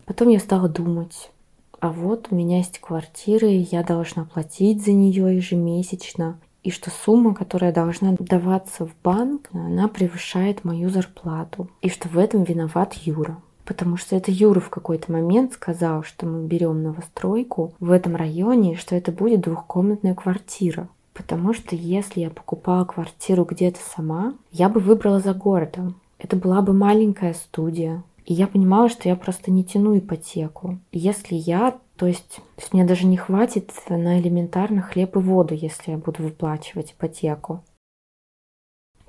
Потом 0.05 0.29
я 0.29 0.39
стала 0.39 0.69
думать, 0.69 1.31
а 1.79 1.89
вот 1.89 2.27
у 2.31 2.35
меня 2.35 2.57
есть 2.57 2.79
квартира, 2.79 3.47
и 3.47 3.67
я 3.71 3.83
должна 3.83 4.25
платить 4.25 4.83
за 4.83 4.91
нее 4.91 5.35
ежемесячно, 5.35 6.39
и 6.63 6.71
что 6.71 6.89
сумма, 6.89 7.35
которая 7.35 7.71
должна 7.71 8.15
даваться 8.17 8.85
в 8.85 8.95
банк, 9.03 9.49
она 9.53 9.87
превышает 9.87 10.63
мою 10.63 10.89
зарплату, 10.89 11.69
и 11.81 11.89
что 11.89 12.09
в 12.09 12.17
этом 12.17 12.43
виноват 12.43 12.93
Юра. 12.93 13.41
Потому 13.65 13.97
что 13.97 14.15
это 14.15 14.31
Юра 14.31 14.59
в 14.59 14.69
какой-то 14.69 15.11
момент 15.11 15.53
сказал, 15.53 16.03
что 16.03 16.27
мы 16.27 16.47
берем 16.47 16.83
новостройку 16.83 17.73
в 17.79 17.91
этом 17.91 18.15
районе, 18.15 18.75
что 18.75 18.95
это 18.95 19.11
будет 19.11 19.41
двухкомнатная 19.41 20.13
квартира. 20.13 20.87
Потому 21.13 21.53
что 21.53 21.75
если 21.75 22.19
я 22.19 22.29
покупала 22.29 22.85
квартиру 22.85 23.45
где-то 23.45 23.79
сама, 23.95 24.35
я 24.51 24.69
бы 24.69 24.79
выбрала 24.79 25.19
за 25.19 25.33
городом. 25.33 25.95
Это 26.19 26.35
была 26.35 26.61
бы 26.61 26.73
маленькая 26.73 27.33
студия. 27.33 28.03
И 28.25 28.33
я 28.33 28.47
понимала, 28.47 28.89
что 28.89 29.07
я 29.07 29.15
просто 29.15 29.51
не 29.51 29.63
тяну 29.63 29.97
ипотеку. 29.97 30.79
Если 30.91 31.35
я, 31.35 31.77
то 31.95 32.05
есть, 32.05 32.35
то 32.35 32.61
есть 32.61 32.73
мне 32.73 32.83
даже 32.83 33.05
не 33.05 33.17
хватит 33.17 33.71
на 33.89 34.19
элементарно 34.19 34.81
хлеб 34.81 35.15
и 35.15 35.19
воду, 35.19 35.53
если 35.53 35.91
я 35.91 35.97
буду 35.97 36.23
выплачивать 36.23 36.91
ипотеку. 36.91 37.63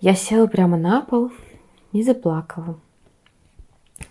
Я 0.00 0.14
села 0.14 0.46
прямо 0.46 0.76
на 0.76 1.00
пол 1.00 1.30
и 1.92 2.02
заплакала. 2.02 2.78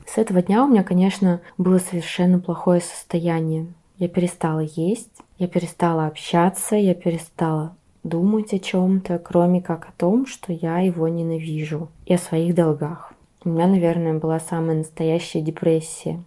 С 0.06 0.18
этого 0.18 0.42
дня 0.42 0.64
у 0.64 0.68
меня, 0.68 0.84
конечно, 0.84 1.42
было 1.58 1.78
совершенно 1.78 2.40
плохое 2.40 2.82
состояние. 2.82 3.68
Я 3.98 4.08
перестала 4.08 4.60
есть, 4.60 5.12
я 5.38 5.48
перестала 5.48 6.08
общаться, 6.08 6.76
я 6.76 6.94
перестала 6.94 7.76
думать 8.04 8.54
о 8.54 8.60
чем-то, 8.60 9.20
кроме 9.20 9.62
как 9.62 9.90
о 9.90 9.92
том, 9.98 10.26
что 10.26 10.54
я 10.54 10.80
его 10.80 11.08
ненавижу 11.08 11.90
и 12.06 12.14
о 12.14 12.20
своих 12.20 12.56
долгах. 12.56 13.14
У 13.44 13.50
меня, 13.50 13.68
наверное, 13.68 14.14
была 14.14 14.40
самая 14.40 14.78
настоящая 14.78 15.42
депрессия. 15.42 16.24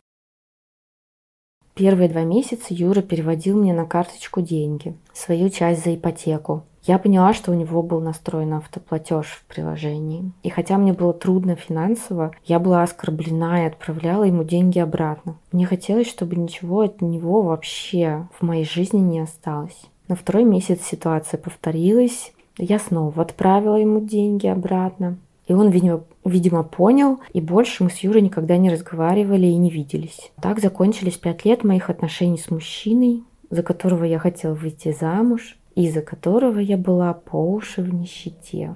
Первые 1.74 2.08
два 2.08 2.22
месяца 2.22 2.74
Юра 2.74 3.02
переводил 3.02 3.56
мне 3.56 3.72
на 3.72 3.86
карточку 3.86 4.40
деньги, 4.40 4.96
свою 5.12 5.48
часть 5.48 5.84
за 5.84 5.94
ипотеку. 5.94 6.64
Я 6.88 6.98
поняла, 6.98 7.34
что 7.34 7.52
у 7.52 7.54
него 7.54 7.82
был 7.82 8.00
настроен 8.00 8.54
автоплатеж 8.54 9.26
в 9.26 9.44
приложении. 9.44 10.32
И 10.42 10.48
хотя 10.48 10.78
мне 10.78 10.94
было 10.94 11.12
трудно 11.12 11.54
финансово, 11.54 12.32
я 12.46 12.58
была 12.58 12.82
оскорблена 12.82 13.64
и 13.64 13.66
отправляла 13.66 14.24
ему 14.24 14.42
деньги 14.42 14.78
обратно. 14.78 15.36
Мне 15.52 15.66
хотелось, 15.66 16.08
чтобы 16.08 16.36
ничего 16.36 16.80
от 16.80 17.02
него 17.02 17.42
вообще 17.42 18.26
в 18.32 18.42
моей 18.42 18.64
жизни 18.64 19.00
не 19.00 19.20
осталось. 19.20 19.78
На 20.08 20.16
второй 20.16 20.44
месяц 20.44 20.80
ситуация 20.80 21.36
повторилась. 21.36 22.32
Я 22.56 22.78
снова 22.78 23.20
отправила 23.20 23.76
ему 23.76 24.00
деньги 24.00 24.46
обратно. 24.46 25.18
И 25.46 25.52
он, 25.52 25.68
видимо, 25.68 26.04
видимо, 26.24 26.62
понял, 26.62 27.20
и 27.34 27.42
больше 27.42 27.84
мы 27.84 27.90
с 27.90 27.98
Юрой 27.98 28.22
никогда 28.22 28.56
не 28.56 28.70
разговаривали 28.70 29.46
и 29.46 29.56
не 29.56 29.68
виделись. 29.68 30.32
Так 30.40 30.58
закончились 30.58 31.18
пять 31.18 31.44
лет 31.44 31.64
моих 31.64 31.90
отношений 31.90 32.38
с 32.38 32.50
мужчиной, 32.50 33.24
за 33.50 33.62
которого 33.62 34.04
я 34.04 34.18
хотела 34.18 34.54
выйти 34.54 34.96
замуж 34.98 35.57
из-за 35.82 36.02
которого 36.02 36.58
я 36.58 36.76
была 36.76 37.14
по 37.14 37.36
уши 37.36 37.82
в 37.82 37.94
нищете. 37.94 38.74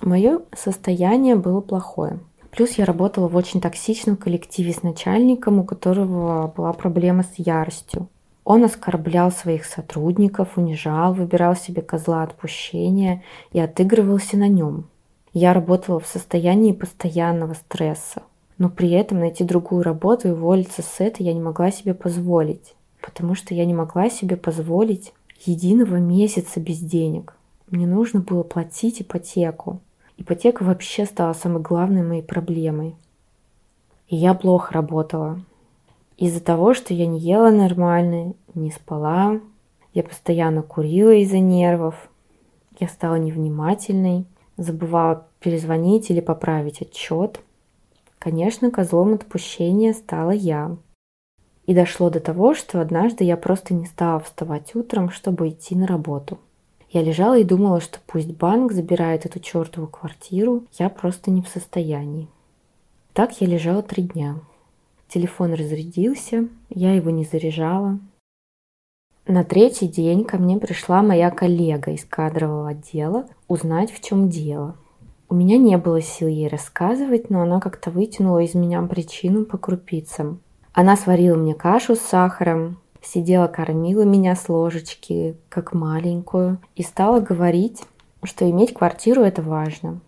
Мое 0.00 0.42
состояние 0.54 1.34
было 1.34 1.60
плохое. 1.60 2.20
Плюс 2.52 2.72
я 2.72 2.84
работала 2.84 3.26
в 3.26 3.34
очень 3.34 3.60
токсичном 3.60 4.16
коллективе 4.16 4.72
с 4.72 4.84
начальником, 4.84 5.58
у 5.58 5.64
которого 5.64 6.46
была 6.46 6.72
проблема 6.74 7.24
с 7.24 7.34
яростью. 7.38 8.08
Он 8.44 8.62
оскорблял 8.62 9.32
своих 9.32 9.64
сотрудников, 9.64 10.56
унижал, 10.56 11.12
выбирал 11.12 11.56
себе 11.56 11.82
козла 11.82 12.22
отпущения 12.22 13.24
и 13.50 13.58
отыгрывался 13.58 14.36
на 14.36 14.46
нем. 14.46 14.88
Я 15.32 15.52
работала 15.52 15.98
в 15.98 16.06
состоянии 16.06 16.70
постоянного 16.70 17.54
стресса, 17.54 18.22
но 18.58 18.68
при 18.70 18.92
этом 18.92 19.18
найти 19.18 19.42
другую 19.42 19.82
работу 19.82 20.28
и 20.28 20.30
уволиться 20.30 20.82
с 20.82 21.00
этой 21.00 21.26
я 21.26 21.34
не 21.34 21.40
могла 21.40 21.72
себе 21.72 21.94
позволить 21.94 22.75
потому 23.06 23.36
что 23.36 23.54
я 23.54 23.64
не 23.64 23.72
могла 23.72 24.10
себе 24.10 24.36
позволить 24.36 25.14
единого 25.44 25.96
месяца 25.96 26.58
без 26.58 26.80
денег. 26.80 27.34
Мне 27.70 27.86
нужно 27.86 28.20
было 28.20 28.42
платить 28.42 29.00
ипотеку. 29.00 29.80
Ипотека 30.16 30.64
вообще 30.64 31.06
стала 31.06 31.32
самой 31.32 31.62
главной 31.62 32.02
моей 32.02 32.22
проблемой. 32.22 32.96
И 34.08 34.16
я 34.16 34.34
плохо 34.34 34.74
работала. 34.74 35.40
Из-за 36.16 36.40
того, 36.40 36.74
что 36.74 36.94
я 36.94 37.06
не 37.06 37.20
ела 37.20 37.50
нормально, 37.50 38.34
не 38.54 38.72
спала, 38.72 39.40
я 39.94 40.02
постоянно 40.02 40.62
курила 40.62 41.14
из-за 41.14 41.38
нервов, 41.38 42.08
я 42.80 42.88
стала 42.88 43.16
невнимательной, 43.16 44.26
забывала 44.56 45.28
перезвонить 45.38 46.10
или 46.10 46.20
поправить 46.20 46.82
отчет. 46.82 47.40
Конечно, 48.18 48.72
козлом 48.72 49.14
отпущения 49.14 49.92
стала 49.92 50.32
я. 50.32 50.76
И 51.66 51.74
дошло 51.74 52.10
до 52.10 52.20
того, 52.20 52.54
что 52.54 52.80
однажды 52.80 53.24
я 53.24 53.36
просто 53.36 53.74
не 53.74 53.86
стала 53.86 54.20
вставать 54.20 54.74
утром, 54.74 55.10
чтобы 55.10 55.48
идти 55.48 55.74
на 55.74 55.86
работу. 55.86 56.38
Я 56.90 57.02
лежала 57.02 57.36
и 57.36 57.44
думала, 57.44 57.80
что 57.80 57.98
пусть 58.06 58.30
банк 58.30 58.72
забирает 58.72 59.26
эту 59.26 59.40
чертову 59.40 59.88
квартиру, 59.88 60.64
я 60.78 60.88
просто 60.88 61.30
не 61.30 61.42
в 61.42 61.48
состоянии. 61.48 62.28
Так 63.12 63.40
я 63.40 63.46
лежала 63.46 63.82
три 63.82 64.04
дня. 64.04 64.36
Телефон 65.08 65.54
разрядился, 65.54 66.48
я 66.70 66.94
его 66.94 67.10
не 67.10 67.24
заряжала. 67.24 67.98
На 69.26 69.42
третий 69.42 69.88
день 69.88 70.24
ко 70.24 70.38
мне 70.38 70.56
пришла 70.58 71.02
моя 71.02 71.30
коллега 71.32 71.90
из 71.90 72.04
кадрового 72.04 72.68
отдела 72.68 73.26
узнать, 73.48 73.90
в 73.90 74.00
чем 74.00 74.28
дело. 74.28 74.76
У 75.28 75.34
меня 75.34 75.58
не 75.58 75.76
было 75.78 76.00
сил 76.00 76.28
ей 76.28 76.46
рассказывать, 76.46 77.28
но 77.28 77.42
она 77.42 77.58
как-то 77.58 77.90
вытянула 77.90 78.38
из 78.44 78.54
меня 78.54 78.80
причину 78.82 79.44
по 79.44 79.58
крупицам. 79.58 80.40
Она 80.76 80.94
сварила 80.94 81.38
мне 81.38 81.54
кашу 81.54 81.96
с 81.96 82.00
сахаром, 82.00 82.76
сидела, 83.00 83.46
кормила 83.46 84.02
меня 84.02 84.36
с 84.36 84.46
ложечки, 84.50 85.34
как 85.48 85.72
маленькую, 85.72 86.58
и 86.74 86.82
стала 86.82 87.18
говорить, 87.20 87.82
что 88.22 88.48
иметь 88.50 88.74
квартиру– 88.74 89.22
это 89.22 89.40
важно, 89.40 90.00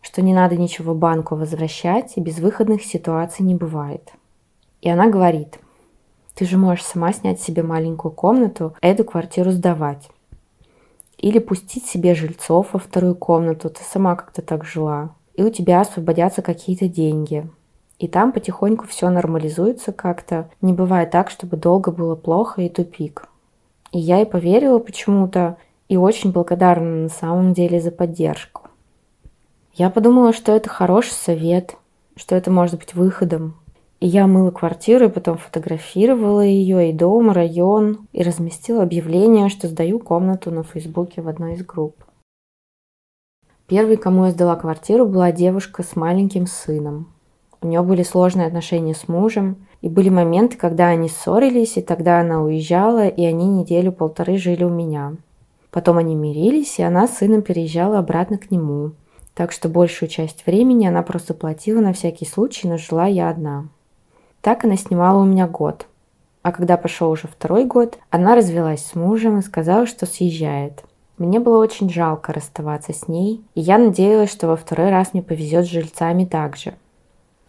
что 0.00 0.22
не 0.22 0.32
надо 0.32 0.56
ничего 0.56 0.94
банку 0.94 1.34
возвращать, 1.34 2.12
и 2.14 2.20
безвыходных 2.20 2.84
ситуаций 2.84 3.44
не 3.44 3.56
бывает. 3.56 4.12
И 4.80 4.88
она 4.88 5.10
говорит, 5.10 5.58
ты 6.36 6.44
же 6.44 6.56
можешь 6.56 6.84
сама 6.84 7.12
снять 7.12 7.40
себе 7.40 7.64
маленькую 7.64 8.12
комнату, 8.12 8.76
эту 8.80 9.02
квартиру 9.02 9.50
сдавать. 9.50 10.08
Или 11.18 11.40
пустить 11.40 11.86
себе 11.86 12.14
жильцов 12.14 12.68
во 12.74 12.78
вторую 12.78 13.16
комнату, 13.16 13.70
ты 13.70 13.80
сама 13.82 14.14
как-то 14.14 14.40
так 14.40 14.64
жила. 14.64 15.16
И 15.34 15.42
у 15.42 15.50
тебя 15.50 15.80
освободятся 15.80 16.42
какие-то 16.42 16.86
деньги– 16.86 17.44
и 18.02 18.08
там 18.08 18.32
потихоньку 18.32 18.88
все 18.88 19.10
нормализуется 19.10 19.92
как-то. 19.92 20.50
Не 20.60 20.72
бывает 20.72 21.12
так, 21.12 21.30
чтобы 21.30 21.56
долго 21.56 21.92
было 21.92 22.16
плохо 22.16 22.60
и 22.60 22.68
тупик. 22.68 23.28
И 23.92 23.98
я 24.00 24.20
и 24.20 24.24
поверила 24.24 24.80
почему-то, 24.80 25.56
и 25.88 25.96
очень 25.96 26.32
благодарна 26.32 27.04
на 27.04 27.08
самом 27.08 27.52
деле 27.52 27.80
за 27.80 27.92
поддержку. 27.92 28.62
Я 29.74 29.88
подумала, 29.88 30.32
что 30.32 30.50
это 30.50 30.68
хороший 30.68 31.12
совет, 31.12 31.76
что 32.16 32.34
это 32.34 32.50
может 32.50 32.76
быть 32.80 32.92
выходом. 32.96 33.54
И 34.00 34.08
я 34.08 34.26
мыла 34.26 34.50
квартиру, 34.50 35.04
и 35.04 35.08
потом 35.08 35.38
фотографировала 35.38 36.40
ее, 36.40 36.90
и 36.90 36.92
дом, 36.92 37.30
и 37.30 37.34
район, 37.34 38.08
и 38.12 38.24
разместила 38.24 38.82
объявление, 38.82 39.48
что 39.48 39.68
сдаю 39.68 40.00
комнату 40.00 40.50
на 40.50 40.64
Фейсбуке 40.64 41.22
в 41.22 41.28
одной 41.28 41.54
из 41.54 41.64
групп. 41.64 42.02
Первой, 43.68 43.96
кому 43.96 44.24
я 44.24 44.32
сдала 44.32 44.56
квартиру, 44.56 45.06
была 45.06 45.30
девушка 45.30 45.84
с 45.84 45.94
маленьким 45.94 46.48
сыном. 46.48 47.11
У 47.62 47.68
нее 47.68 47.82
были 47.82 48.02
сложные 48.02 48.48
отношения 48.48 48.94
с 48.94 49.06
мужем, 49.06 49.56
и 49.80 49.88
были 49.88 50.08
моменты, 50.08 50.56
когда 50.56 50.88
они 50.88 51.08
ссорились, 51.08 51.76
и 51.76 51.82
тогда 51.82 52.20
она 52.20 52.42
уезжала, 52.42 53.06
и 53.06 53.24
они 53.24 53.46
неделю-полторы 53.48 54.36
жили 54.36 54.64
у 54.64 54.68
меня. 54.68 55.14
Потом 55.70 55.98
они 55.98 56.14
мирились, 56.16 56.78
и 56.78 56.82
она 56.82 57.06
с 57.06 57.18
сыном 57.18 57.42
переезжала 57.42 57.98
обратно 57.98 58.36
к 58.36 58.50
нему. 58.50 58.92
Так 59.34 59.52
что 59.52 59.68
большую 59.68 60.08
часть 60.08 60.44
времени 60.44 60.86
она 60.86 61.02
просто 61.02 61.34
платила 61.34 61.80
на 61.80 61.92
всякий 61.92 62.26
случай, 62.26 62.68
но 62.68 62.78
жила 62.78 63.06
я 63.06 63.30
одна. 63.30 63.68
Так 64.40 64.64
она 64.64 64.76
снимала 64.76 65.22
у 65.22 65.24
меня 65.24 65.46
год. 65.46 65.86
А 66.42 66.50
когда 66.50 66.76
пошел 66.76 67.10
уже 67.10 67.28
второй 67.28 67.64
год, 67.64 67.98
она 68.10 68.34
развелась 68.34 68.84
с 68.84 68.96
мужем 68.96 69.38
и 69.38 69.42
сказала, 69.42 69.86
что 69.86 70.06
съезжает. 70.06 70.84
Мне 71.16 71.38
было 71.38 71.58
очень 71.58 71.88
жалко 71.88 72.32
расставаться 72.32 72.92
с 72.92 73.06
ней, 73.06 73.44
и 73.54 73.60
я 73.60 73.78
надеялась, 73.78 74.32
что 74.32 74.48
во 74.48 74.56
второй 74.56 74.90
раз 74.90 75.12
мне 75.12 75.22
повезет 75.22 75.66
с 75.66 75.70
жильцами 75.70 76.24
также. 76.24 76.74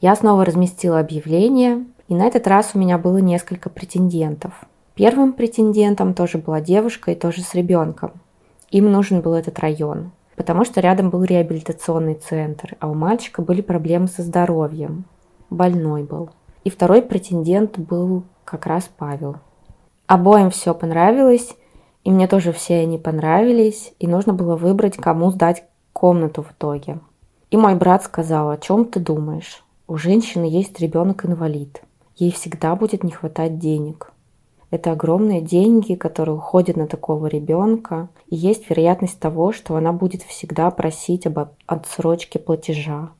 Я 0.03 0.17
снова 0.17 0.43
разместила 0.43 0.99
объявление, 0.99 1.85
и 2.09 2.13
на 2.13 2.25
этот 2.25 2.45
раз 2.45 2.71
у 2.73 2.77
меня 2.77 2.97
было 2.97 3.19
несколько 3.19 3.69
претендентов. 3.69 4.65
Первым 4.95 5.31
претендентом 5.31 6.13
тоже 6.13 6.39
была 6.39 6.59
девушка 6.59 7.11
и 7.13 7.15
тоже 7.15 7.41
с 7.41 7.55
ребенком. 7.55 8.11
Им 8.69 8.91
нужен 8.91 9.21
был 9.21 9.33
этот 9.33 9.59
район, 9.59 10.11
потому 10.35 10.65
что 10.65 10.81
рядом 10.81 11.09
был 11.09 11.23
реабилитационный 11.23 12.15
центр, 12.15 12.75
а 12.81 12.89
у 12.89 12.93
мальчика 12.93 13.41
были 13.41 13.61
проблемы 13.61 14.09
со 14.09 14.23
здоровьем. 14.23 15.05
Больной 15.49 16.03
был. 16.03 16.31
И 16.65 16.69
второй 16.69 17.01
претендент 17.01 17.79
был 17.79 18.23
как 18.43 18.65
раз 18.65 18.89
Павел. 18.97 19.37
Обоим 20.05 20.49
все 20.49 20.73
понравилось, 20.73 21.55
и 22.03 22.11
мне 22.11 22.27
тоже 22.27 22.51
все 22.51 22.79
они 22.79 22.97
понравились, 22.97 23.93
и 23.99 24.07
нужно 24.07 24.33
было 24.33 24.57
выбрать, 24.57 24.97
кому 24.97 25.31
сдать 25.31 25.63
комнату 25.93 26.43
в 26.43 26.51
итоге. 26.51 26.99
И 27.51 27.55
мой 27.55 27.75
брат 27.75 28.03
сказал, 28.03 28.49
о 28.49 28.57
чем 28.57 28.83
ты 28.83 28.99
думаешь? 28.99 29.62
У 29.85 29.97
женщины 29.97 30.45
есть 30.45 30.79
ребенок-инвалид. 30.79 31.83
Ей 32.15 32.31
всегда 32.31 32.75
будет 32.75 33.03
не 33.03 33.11
хватать 33.11 33.59
денег. 33.59 34.13
Это 34.71 34.93
огромные 34.93 35.41
деньги, 35.41 35.95
которые 35.95 36.35
уходят 36.37 36.77
на 36.77 36.87
такого 36.87 37.27
ребенка, 37.27 38.07
и 38.27 38.35
есть 38.35 38.69
вероятность 38.69 39.19
того, 39.19 39.51
что 39.51 39.75
она 39.75 39.91
будет 39.91 40.23
всегда 40.23 40.71
просить 40.71 41.27
об 41.27 41.49
отсрочке 41.67 42.39
платежа, 42.39 43.11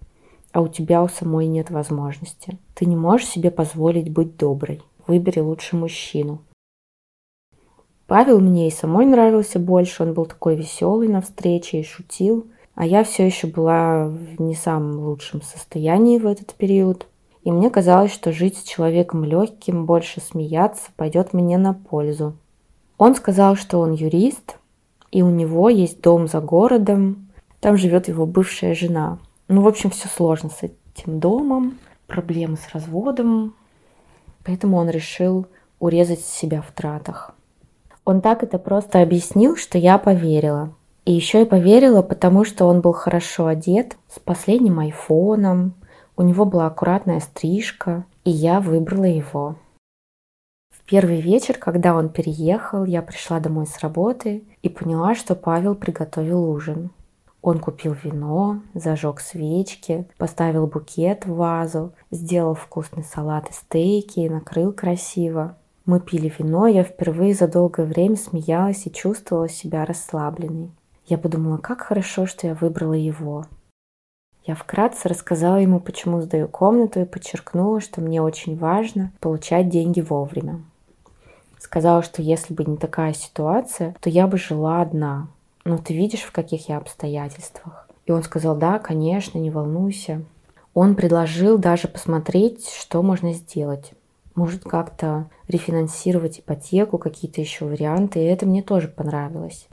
а 0.54 0.62
у 0.62 0.70
тебя 0.70 1.04
у 1.04 1.10
самой 1.10 1.48
нет 1.48 1.70
возможности. 1.70 2.58
Ты 2.76 2.86
не 2.86 2.96
можешь 2.96 3.28
себе 3.28 3.52
позволить 3.52 4.10
быть 4.10 4.38
доброй. 4.38 4.82
Выбери 5.06 5.42
лучше 5.42 5.76
мужчину. 5.76 6.40
Павел 8.08 8.40
мне 8.40 8.70
и 8.70 8.72
самой 8.72 9.06
нравился 9.06 9.60
больше, 9.60 10.04
он 10.04 10.14
был 10.14 10.26
такой 10.26 10.56
веселый 10.56 11.10
на 11.10 11.22
встрече 11.22 11.82
и 11.82 11.84
шутил. 11.84 12.48
А 12.76 12.86
я 12.86 13.04
все 13.04 13.26
еще 13.26 13.48
была 13.48 14.08
в 14.08 14.42
не 14.42 14.56
самом 14.56 15.00
лучшем 15.00 15.42
состоянии 15.42 16.18
в 16.18 16.26
этот 16.26 16.54
период. 16.56 17.08
И 17.44 17.52
мне 17.52 17.70
казалось, 17.70 18.12
что 18.12 18.32
жить 18.32 18.58
с 18.58 18.64
человеком 18.64 19.24
легким, 19.24 19.86
больше 19.86 20.22
смеяться, 20.22 20.90
пойдет 20.96 21.34
мне 21.34 21.58
на 21.58 21.74
пользу. 21.74 22.36
Он 22.98 23.16
сказал, 23.16 23.56
что 23.56 23.80
он 23.80 23.92
юрист, 23.92 24.58
и 25.12 25.22
у 25.22 25.30
него 25.30 25.70
есть 25.70 26.02
дом 26.02 26.28
за 26.28 26.40
городом, 26.40 27.28
там 27.60 27.78
живет 27.78 28.08
его 28.08 28.26
бывшая 28.26 28.74
жена. 28.74 29.20
Ну, 29.48 29.62
в 29.62 29.68
общем, 29.68 29.90
все 29.90 30.08
сложно 30.08 30.50
с 30.50 30.64
этим 30.64 31.20
домом, 31.20 31.78
проблемы 32.08 32.58
с 32.58 32.74
разводом, 32.74 33.54
поэтому 34.44 34.78
он 34.78 34.90
решил 34.90 35.46
урезать 35.80 36.22
себя 36.22 36.62
в 36.62 36.72
тратах. 36.72 37.36
Он 38.06 38.22
так 38.22 38.42
это 38.42 38.58
просто 38.58 39.02
объяснил, 39.02 39.58
что 39.58 39.78
я 39.78 39.98
поверила– 39.98 40.74
и 41.06 41.12
еще 41.12 41.40
я 41.40 41.46
поверила, 41.46 42.02
потому 42.02 42.46
что 42.46 42.66
он 42.66 42.82
был 42.82 42.94
хорошо 42.94 43.48
одет, 43.48 43.98
с 44.10 44.20
последним 44.20 44.80
айфоном, 44.80 45.74
у 46.16 46.22
него 46.22 46.46
была 46.46 46.68
аккуратная 46.68 47.20
стрижка, 47.20 48.06
и 48.24 48.30
я 48.30 48.60
выбрала 48.60 49.06
его. 49.06 49.56
В 50.70 50.84
Первый 50.86 51.22
вечер, 51.22 51.58
когда 51.58 51.96
он 51.96 52.10
переехал, 52.10 52.86
я 52.86 53.02
пришла 53.02 53.40
домой 53.40 53.66
с 53.68 53.80
работы 53.80 54.44
и 54.62 54.70
поняла, 54.70 55.16
что 55.16 55.36
Павел 55.36 55.76
приготовил 55.76 56.50
ужин. 56.50 56.92
Он 57.42 57.60
купил 57.60 57.94
вино, 58.02 58.62
зажег 58.74 59.20
свечки, 59.20 60.06
поставил 60.18 60.68
букет 60.68 61.26
в 61.26 61.36
вазу, 61.36 61.92
сделал 62.12 62.54
вкусный 62.54 63.04
салат 63.04 63.50
и 63.50 63.54
стейки 63.54 64.22
и 64.22 64.30
накрыл 64.30 64.72
красиво. 64.72 65.58
Мы 65.86 66.00
пили 66.00 66.34
вино, 66.38 66.68
я 66.68 66.84
впервые 66.84 67.34
за 67.34 67.50
долгое 67.50 67.86
время 67.86 68.16
смеялась 68.16 68.86
и 68.86 68.92
чувствовала 68.92 69.50
себя 69.50 69.84
расслабленной. 69.84 70.72
Я 71.06 71.18
подумала, 71.18 71.58
как 71.58 71.82
хорошо, 71.82 72.26
что 72.26 72.48
я 72.48 72.56
выбрала 72.56 72.94
его. 72.94 73.46
Я 74.46 74.56
вкратце 74.56 75.08
рассказала 75.08 75.58
ему, 75.58 75.80
почему 75.80 76.22
сдаю 76.22 76.48
комнату 76.48 77.02
и 77.02 77.06
подчеркнула, 77.06 77.80
что 77.80 78.02
мне 78.02 78.22
очень 78.22 78.58
важно 78.58 79.12
получать 79.20 79.70
деньги 79.70 80.02
вовремя. 80.02 80.62
Сказала, 81.60 82.04
что 82.04 82.22
если 82.22 82.54
бы 82.54 82.66
не 82.66 82.76
такая 82.76 83.14
ситуация, 83.14 83.96
то 84.02 84.10
я 84.10 84.28
бы 84.28 84.38
жила 84.38 84.82
одна. 84.82 85.28
Но 85.64 85.78
ты 85.78 85.94
видишь, 85.94 86.24
в 86.24 86.32
каких 86.34 86.68
я 86.68 86.78
обстоятельствах. 86.78 87.88
И 88.06 88.12
он 88.12 88.22
сказал, 88.24 88.58
да, 88.58 88.80
конечно, 88.80 89.38
не 89.38 89.50
волнуйся. 89.50 90.24
Он 90.74 90.96
предложил 90.96 91.58
даже 91.58 91.88
посмотреть, 91.88 92.68
что 92.70 93.02
можно 93.02 93.32
сделать. 93.32 93.94
Может 94.36 94.64
как-то 94.64 95.30
рефинансировать 95.48 96.40
ипотеку, 96.40 96.98
какие-то 96.98 97.40
еще 97.40 97.66
варианты. 97.66 98.20
И 98.20 98.26
это 98.26 98.46
мне 98.46 98.62
тоже 98.62 98.90
понравилось. 98.90 99.70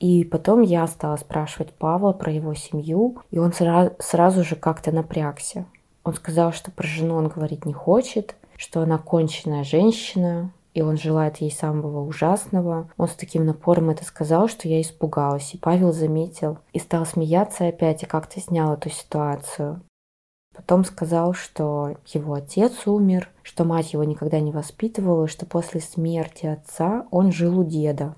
И 0.00 0.24
потом 0.24 0.62
я 0.62 0.86
стала 0.86 1.16
спрашивать 1.16 1.72
Павла 1.74 2.12
про 2.12 2.32
его 2.32 2.54
семью, 2.54 3.18
и 3.30 3.38
он 3.38 3.52
сразу, 3.52 3.92
сразу 3.98 4.42
же 4.42 4.56
как-то 4.56 4.92
напрягся. 4.92 5.66
Он 6.04 6.14
сказал, 6.14 6.52
что 6.52 6.70
про 6.70 6.86
жену 6.86 7.16
он 7.16 7.28
говорить 7.28 7.66
не 7.66 7.74
хочет, 7.74 8.34
что 8.56 8.80
она 8.80 8.96
конченная 8.96 9.62
женщина, 9.62 10.52
и 10.72 10.80
он 10.80 10.96
желает 10.96 11.38
ей 11.38 11.50
самого 11.50 12.06
ужасного. 12.06 12.88
Он 12.96 13.08
с 13.08 13.14
таким 13.14 13.44
напором 13.44 13.90
это 13.90 14.04
сказал, 14.04 14.48
что 14.48 14.68
я 14.68 14.80
испугалась. 14.80 15.52
И 15.52 15.58
Павел 15.58 15.92
заметил 15.92 16.58
и 16.72 16.78
стал 16.78 17.04
смеяться 17.04 17.66
опять, 17.66 18.02
и 18.02 18.06
как-то 18.06 18.40
снял 18.40 18.72
эту 18.72 18.88
ситуацию. 18.88 19.82
Потом 20.54 20.84
сказал, 20.84 21.32
что 21.34 21.96
его 22.06 22.34
отец 22.34 22.86
умер, 22.86 23.30
что 23.42 23.64
мать 23.64 23.92
его 23.92 24.04
никогда 24.04 24.40
не 24.40 24.50
воспитывала, 24.50 25.28
что 25.28 25.46
после 25.46 25.80
смерти 25.80 26.46
отца 26.46 27.06
он 27.10 27.32
жил 27.32 27.60
у 27.60 27.64
деда. 27.64 28.14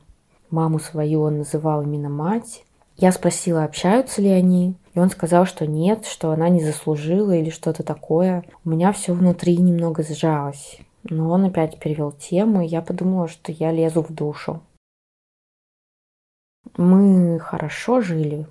Маму 0.52 0.78
свою 0.78 1.22
он 1.22 1.38
называл 1.38 1.82
именно 1.82 2.10
мать. 2.10 2.64
Я 2.98 3.10
спросила, 3.10 3.64
общаются 3.64 4.20
ли 4.20 4.28
они, 4.28 4.74
и 4.92 4.98
он 4.98 5.08
сказал, 5.08 5.46
что 5.46 5.66
нет, 5.66 6.04
что 6.04 6.30
она 6.30 6.50
не 6.50 6.62
заслужила 6.62 7.32
или 7.32 7.48
что-то 7.48 7.82
такое. 7.82 8.44
У 8.62 8.68
меня 8.68 8.92
все 8.92 9.14
внутри 9.14 9.56
немного 9.56 10.02
сжалось. 10.02 10.78
Но 11.04 11.30
он 11.30 11.46
опять 11.46 11.78
перевел 11.78 12.12
тему, 12.12 12.60
и 12.62 12.66
я 12.66 12.82
подумала, 12.82 13.28
что 13.28 13.50
я 13.50 13.72
лезу 13.72 14.02
в 14.02 14.12
душу. 14.12 14.60
Мы 16.76 17.40
хорошо 17.40 18.02
жили. 18.02 18.46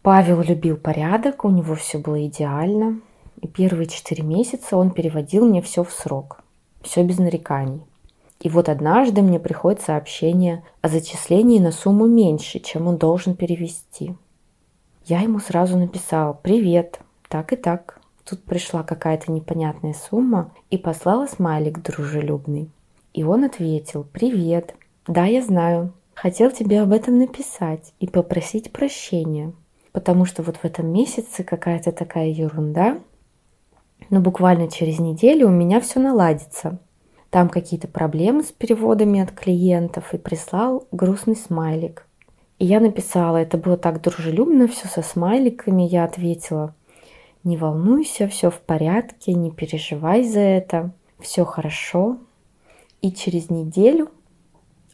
Павел 0.00 0.40
любил 0.40 0.78
порядок, 0.78 1.44
у 1.44 1.50
него 1.50 1.74
все 1.74 1.98
было 1.98 2.26
идеально. 2.26 3.00
И 3.42 3.48
первые 3.48 3.86
четыре 3.86 4.24
месяца 4.24 4.78
он 4.78 4.90
переводил 4.90 5.46
мне 5.46 5.60
все 5.60 5.84
в 5.84 5.92
срок. 5.92 6.40
Все 6.80 7.04
без 7.04 7.18
нареканий. 7.18 7.82
И 8.44 8.48
вот 8.48 8.68
однажды 8.68 9.22
мне 9.22 9.40
приходит 9.40 9.80
сообщение 9.80 10.62
о 10.80 10.88
зачислении 10.88 11.58
на 11.58 11.72
сумму 11.72 12.06
меньше, 12.06 12.60
чем 12.60 12.86
он 12.86 12.98
должен 12.98 13.34
перевести. 13.34 14.14
Я 15.06 15.20
ему 15.22 15.40
сразу 15.40 15.76
написала 15.76 16.32
«Привет, 16.34 17.00
так 17.28 17.52
и 17.52 17.56
так, 17.56 18.00
Тут 18.24 18.42
пришла 18.42 18.82
какая-то 18.82 19.30
непонятная 19.30 19.92
сумма 19.92 20.50
и 20.70 20.78
послала 20.78 21.26
смайлик 21.26 21.82
дружелюбный. 21.82 22.70
И 23.12 23.22
он 23.22 23.44
ответил 23.44 24.06
«Привет, 24.12 24.74
да, 25.06 25.26
я 25.26 25.42
знаю, 25.42 25.92
хотел 26.14 26.50
тебе 26.50 26.80
об 26.80 26.92
этом 26.92 27.18
написать 27.18 27.92
и 28.00 28.06
попросить 28.06 28.72
прощения, 28.72 29.52
потому 29.92 30.24
что 30.24 30.42
вот 30.42 30.56
в 30.56 30.64
этом 30.64 30.86
месяце 30.86 31.44
какая-то 31.44 31.92
такая 31.92 32.28
ерунда, 32.28 32.98
но 34.08 34.20
буквально 34.20 34.70
через 34.70 34.98
неделю 34.98 35.48
у 35.48 35.50
меня 35.50 35.80
все 35.80 36.00
наладится. 36.00 36.78
Там 37.34 37.48
какие-то 37.48 37.88
проблемы 37.88 38.44
с 38.44 38.52
переводами 38.52 39.18
от 39.18 39.32
клиентов 39.32 40.14
и 40.14 40.18
прислал 40.18 40.86
грустный 40.92 41.34
смайлик. 41.34 42.06
И 42.60 42.64
я 42.64 42.78
написала, 42.78 43.38
это 43.38 43.58
было 43.58 43.76
так 43.76 44.00
дружелюбно, 44.00 44.68
все 44.68 44.86
со 44.86 45.02
смайликами, 45.02 45.82
я 45.82 46.04
ответила– 46.04 46.74
не 47.44 47.58
волнуйся, 47.58 48.26
все 48.26 48.50
в 48.50 48.58
порядке, 48.60 49.34
не 49.34 49.50
переживай 49.50 50.24
за 50.24 50.40
это, 50.40 50.92
все 51.20 51.44
хорошо. 51.44 52.16
И 53.02 53.12
через 53.12 53.50
неделю 53.50 54.08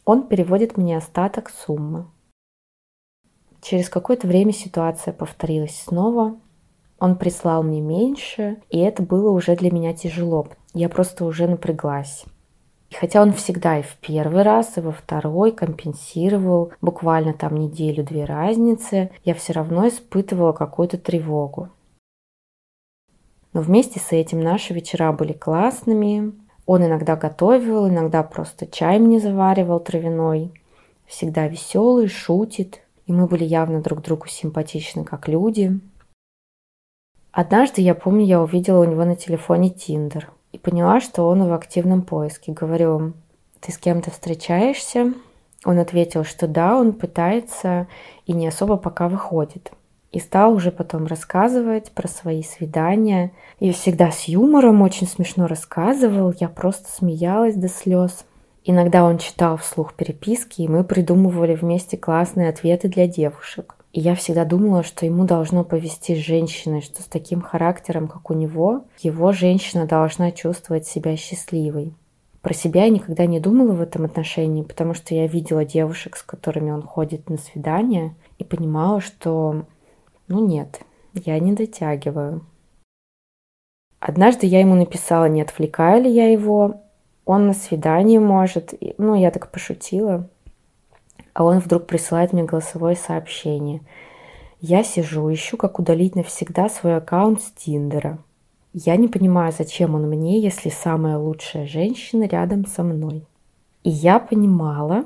он 0.03 0.27
переводит 0.27 0.75
мне 0.75 0.97
остаток 0.97 1.49
суммы. 1.49 2.07
Через 3.61 3.87
какое-то 3.87 4.27
время 4.27 4.51
ситуация 4.51 5.13
повторилась 5.13 5.79
снова. 5.79 6.35
Он 6.99 7.15
прислал 7.15 7.63
мне 7.63 7.79
меньше, 7.79 8.61
и 8.69 8.79
это 8.79 9.01
было 9.01 9.31
уже 9.31 9.55
для 9.55 9.71
меня 9.71 9.93
тяжело. 9.93 10.47
Я 10.73 10.89
просто 10.89 11.23
уже 11.23 11.47
напряглась. 11.47 12.25
И 12.91 12.93
хотя 12.93 13.21
он 13.21 13.31
всегда 13.31 13.79
и 13.79 13.83
в 13.83 13.95
первый 14.01 14.43
раз, 14.43 14.77
и 14.77 14.81
во 14.81 14.91
второй 14.91 15.53
компенсировал 15.53 16.73
буквально 16.81 17.33
там 17.33 17.55
неделю-две 17.55 18.25
разницы, 18.25 19.11
я 19.23 19.33
все 19.33 19.53
равно 19.53 19.87
испытывала 19.87 20.51
какую-то 20.51 20.97
тревогу. 20.97 21.69
Но 23.53 23.61
вместе 23.61 23.99
с 23.99 24.11
этим 24.11 24.41
наши 24.41 24.73
вечера 24.73 25.11
были 25.13 25.31
классными. 25.31 26.33
Он 26.65 26.85
иногда 26.85 27.15
готовил, 27.15 27.87
иногда 27.87 28.23
просто 28.23 28.67
чай 28.67 28.99
мне 28.99 29.19
заваривал 29.19 29.79
травяной. 29.79 30.51
Всегда 31.05 31.47
веселый, 31.47 32.07
шутит. 32.07 32.81
И 33.07 33.13
мы 33.13 33.25
были 33.25 33.45
явно 33.45 33.81
друг 33.81 34.01
другу 34.01 34.27
симпатичны 34.27 35.05
как 35.05 35.29
люди. 35.29 35.79
Однажды, 37.31 37.81
я 37.81 37.95
помню, 37.95 38.25
я 38.25 38.41
увидела 38.41 38.81
у 38.81 38.85
него 38.85 39.05
на 39.05 39.15
телефоне 39.15 39.69
Тиндер 39.69 40.29
и 40.51 40.57
поняла, 40.57 41.01
что 41.01 41.27
он 41.27 41.47
в 41.47 41.53
активном 41.53 42.01
поиске. 42.01 42.51
Говорю, 42.51 43.13
ты 43.59 43.71
с 43.71 43.77
кем-то 43.77 44.11
встречаешься? 44.11 45.13
Он 45.63 45.79
ответил, 45.79 46.23
что 46.23 46.47
да, 46.47 46.75
он 46.77 46.93
пытается 46.93 47.87
и 48.25 48.33
не 48.33 48.47
особо 48.47 48.77
пока 48.77 49.07
выходит. 49.07 49.71
И 50.11 50.19
стал 50.19 50.53
уже 50.53 50.71
потом 50.71 51.05
рассказывать 51.05 51.91
про 51.91 52.07
свои 52.07 52.43
свидания. 52.43 53.31
И 53.59 53.71
всегда 53.71 54.11
с 54.11 54.23
юмором 54.25 54.81
очень 54.81 55.07
смешно 55.07 55.47
рассказывал. 55.47 56.33
Я 56.39 56.49
просто 56.49 56.91
смеялась 56.91 57.55
до 57.55 57.69
слез. 57.69 58.25
Иногда 58.63 59.05
он 59.05 59.17
читал 59.17 59.57
вслух 59.57 59.93
переписки, 59.93 60.61
и 60.61 60.67
мы 60.67 60.83
придумывали 60.83 61.55
вместе 61.55 61.97
классные 61.97 62.49
ответы 62.49 62.89
для 62.89 63.07
девушек. 63.07 63.75
И 63.93 63.99
я 63.99 64.15
всегда 64.15 64.45
думала, 64.45 64.83
что 64.83 65.05
ему 65.05 65.25
должно 65.25 65.63
повести 65.63 66.15
с 66.15 66.19
что 66.19 67.01
с 67.01 67.05
таким 67.05 67.41
характером, 67.41 68.07
как 68.07 68.29
у 68.29 68.33
него, 68.33 68.85
его 68.99 69.33
женщина 69.33 69.85
должна 69.85 70.31
чувствовать 70.31 70.87
себя 70.87 71.17
счастливой. 71.17 71.93
Про 72.41 72.53
себя 72.53 72.85
я 72.85 72.89
никогда 72.89 73.25
не 73.25 73.39
думала 73.39 73.73
в 73.73 73.81
этом 73.81 74.05
отношении, 74.05 74.63
потому 74.63 74.93
что 74.93 75.13
я 75.13 75.27
видела 75.27 75.65
девушек, 75.65 76.15
с 76.15 76.23
которыми 76.23 76.71
он 76.71 76.81
ходит 76.81 77.29
на 77.29 77.37
свидания, 77.37 78.15
и 78.39 78.43
понимала, 78.43 79.01
что 79.01 79.65
ну 80.27 80.47
нет, 80.47 80.81
я 81.13 81.37
не 81.39 81.51
дотягиваю. 81.51 82.45
Однажды 83.99 84.47
я 84.47 84.61
ему 84.61 84.75
написала, 84.75 85.25
не 85.25 85.41
отвлекаю 85.41 86.03
ли 86.03 86.09
я 86.09 86.31
его. 86.31 86.81
Он 87.25 87.47
на 87.47 87.53
свидание 87.53 88.19
может. 88.19 88.73
Ну, 88.97 89.13
я 89.13 89.29
так 89.29 89.51
пошутила. 89.51 90.27
А 91.33 91.43
он 91.43 91.59
вдруг 91.59 91.87
присылает 91.87 92.33
мне 92.33 92.43
голосовое 92.43 92.95
сообщение. 92.95 93.81
Я 94.59 94.83
сижу, 94.83 95.31
ищу, 95.33 95.57
как 95.57 95.79
удалить 95.79 96.15
навсегда 96.15 96.69
свой 96.69 96.97
аккаунт 96.97 97.41
с 97.41 97.51
Тиндера. 97.51 98.19
Я 98.73 98.95
не 98.95 99.07
понимаю, 99.07 99.51
зачем 99.57 99.95
он 99.95 100.07
мне, 100.07 100.39
если 100.39 100.69
самая 100.69 101.17
лучшая 101.17 101.67
женщина 101.67 102.23
рядом 102.23 102.65
со 102.65 102.83
мной. 102.83 103.25
И 103.83 103.89
я 103.89 104.19
понимала 104.19 105.05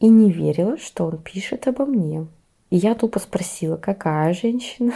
и 0.00 0.08
не 0.08 0.32
верила, 0.32 0.76
что 0.78 1.06
он 1.06 1.18
пишет 1.18 1.68
обо 1.68 1.84
мне. 1.86 2.26
И 2.70 2.76
я 2.76 2.94
тупо 2.94 3.18
спросила, 3.18 3.76
какая 3.76 4.32
женщина. 4.34 4.94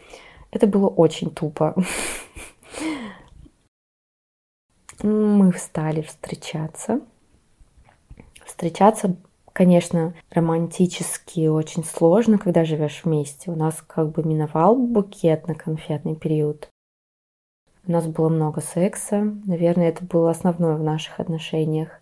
Это 0.50 0.66
было 0.66 0.88
очень 0.88 1.30
тупо. 1.30 1.74
Мы 5.02 5.52
стали 5.52 6.02
встречаться. 6.02 7.00
Встречаться, 8.44 9.16
конечно, 9.52 10.14
романтически 10.30 11.46
очень 11.46 11.84
сложно, 11.84 12.38
когда 12.38 12.64
живешь 12.64 13.02
вместе. 13.04 13.50
У 13.50 13.56
нас 13.56 13.82
как 13.86 14.10
бы 14.10 14.22
миновал 14.22 14.76
букет 14.76 15.48
на 15.48 15.54
конфетный 15.54 16.16
период. 16.16 16.68
У 17.86 17.92
нас 17.92 18.06
было 18.06 18.28
много 18.28 18.60
секса. 18.60 19.34
Наверное, 19.44 19.88
это 19.88 20.04
было 20.04 20.30
основное 20.30 20.76
в 20.76 20.82
наших 20.82 21.20
отношениях. 21.20 22.00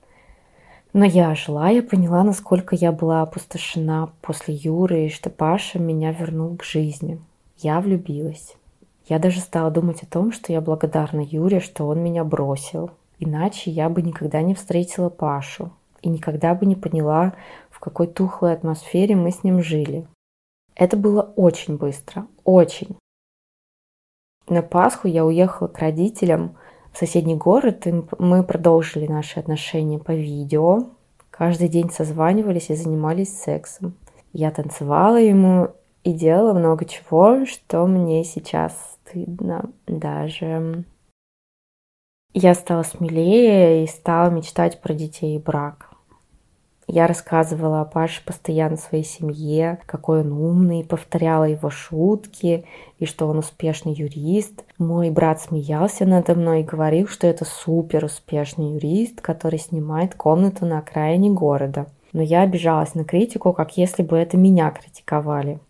Но 0.93 1.05
я 1.05 1.35
жила, 1.35 1.69
я 1.69 1.83
поняла, 1.83 2.25
насколько 2.25 2.75
я 2.75 2.93
была 2.93 3.23
опустошена 3.23 4.11
после 4.21 4.55
Юры, 4.55 5.07
и 5.07 5.09
что 5.09 5.31
Паша 5.31 5.79
меня 5.79 6.13
вернул 6.13 6.57
к 6.57 6.65
жизни. 6.65 7.21
Я 7.59 7.81
влюбилась. 7.81 8.57
Я 9.07 9.19
даже 9.19 9.41
стала 9.41 9.71
думать 9.71 10.03
о 10.03 10.07
том, 10.07 10.33
что 10.33 10.53
я 10.53 10.61
благодарна 10.61 11.21
Юре, 11.21 11.61
что 11.61 11.87
он 11.87 12.03
меня 12.03 12.25
бросил. 12.25 12.91
Иначе 13.19 13.71
я 13.71 13.89
бы 13.89 14.03
никогда 14.03 14.43
не 14.43 14.55
встретила 14.55 15.09
Пашу 15.11 15.71
и 16.03 16.09
никогда 16.09 16.55
бы 16.55 16.67
не 16.67 16.77
поняла, 16.77 17.35
в 17.71 17.81
какой 17.81 18.07
тухлой 18.07 18.53
атмосфере 18.53 19.17
мы 19.17 19.31
с 19.31 19.45
ним 19.45 19.63
жили. 19.63 20.07
Это 20.75 20.97
было 20.97 21.33
очень 21.37 21.77
быстро, 21.77 22.27
очень. 22.45 22.97
На 24.49 24.63
Пасху 24.63 25.09
я 25.09 25.25
уехала 25.25 25.69
к 25.69 25.79
родителям 25.79 26.57
в 26.93 26.99
соседний 26.99 27.37
город, 27.37 27.87
и 27.87 28.03
мы 28.19 28.43
продолжили 28.43 29.07
наши 29.07 29.39
отношения 29.39 29.99
по 29.99 30.13
видео. 30.13 30.89
Каждый 31.31 31.69
день 31.69 31.91
созванивались 31.91 32.71
и 32.71 32.75
занимались 32.75 33.39
сексом. 33.39 33.95
Я 34.33 34.51
танцевала 34.51 35.21
ему 35.21 35.69
и 36.03 36.13
делала 36.13 36.53
много 36.53 36.85
чего, 36.85 37.45
что 37.47 37.87
мне 37.87 38.25
сейчас 38.25 38.99
стыдно 39.05 39.71
даже. 39.87 40.85
Я 42.33 42.55
стала 42.55 42.85
смелее 42.85 43.85
и 43.85 43.87
стала 43.87 44.31
мечтать 44.31 44.81
про 44.81 44.95
детей 44.95 45.37
и 45.37 45.41
брак. 45.41 45.89
Я 46.92 47.07
рассказывала 47.07 47.83
о 47.83 47.85
Паше 47.85 48.20
постоянно 48.24 48.76
своей 48.76 49.05
семье, 49.05 49.79
какой 49.87 50.22
он 50.22 50.33
умный, 50.33 50.85
повторяла 50.85 51.44
его 51.44 51.70
шутки 51.70 52.64
и 52.98 53.07
что 53.07 53.29
он 53.29 53.38
успешный 53.38 53.92
юрист. 53.92 54.64
Мой 54.76 55.11
брат 55.11 55.40
смеялся 55.40 56.05
надо 56.05 56.35
мной 56.35 56.62
и 56.62 56.64
говорил, 56.64 57.07
что 57.07 57.29
это 57.29 57.44
супер 57.44 58.05
успешный 58.07 58.72
юрист, 58.72 59.20
который 59.20 59.61
снимает 59.61 60.16
комнату 60.16 60.66
на 60.66 60.79
окраине 60.79 61.31
города. 61.31 61.87
Но 62.12 62.22
я 62.22 62.42
обижалась 62.42 62.96
на 62.96 63.05
критику, 63.05 63.53
как 63.53 63.76
если 63.76 64.03
бы 64.03 64.16
это 64.16 64.37
меня 64.37 64.72
критиковали. 64.72 65.61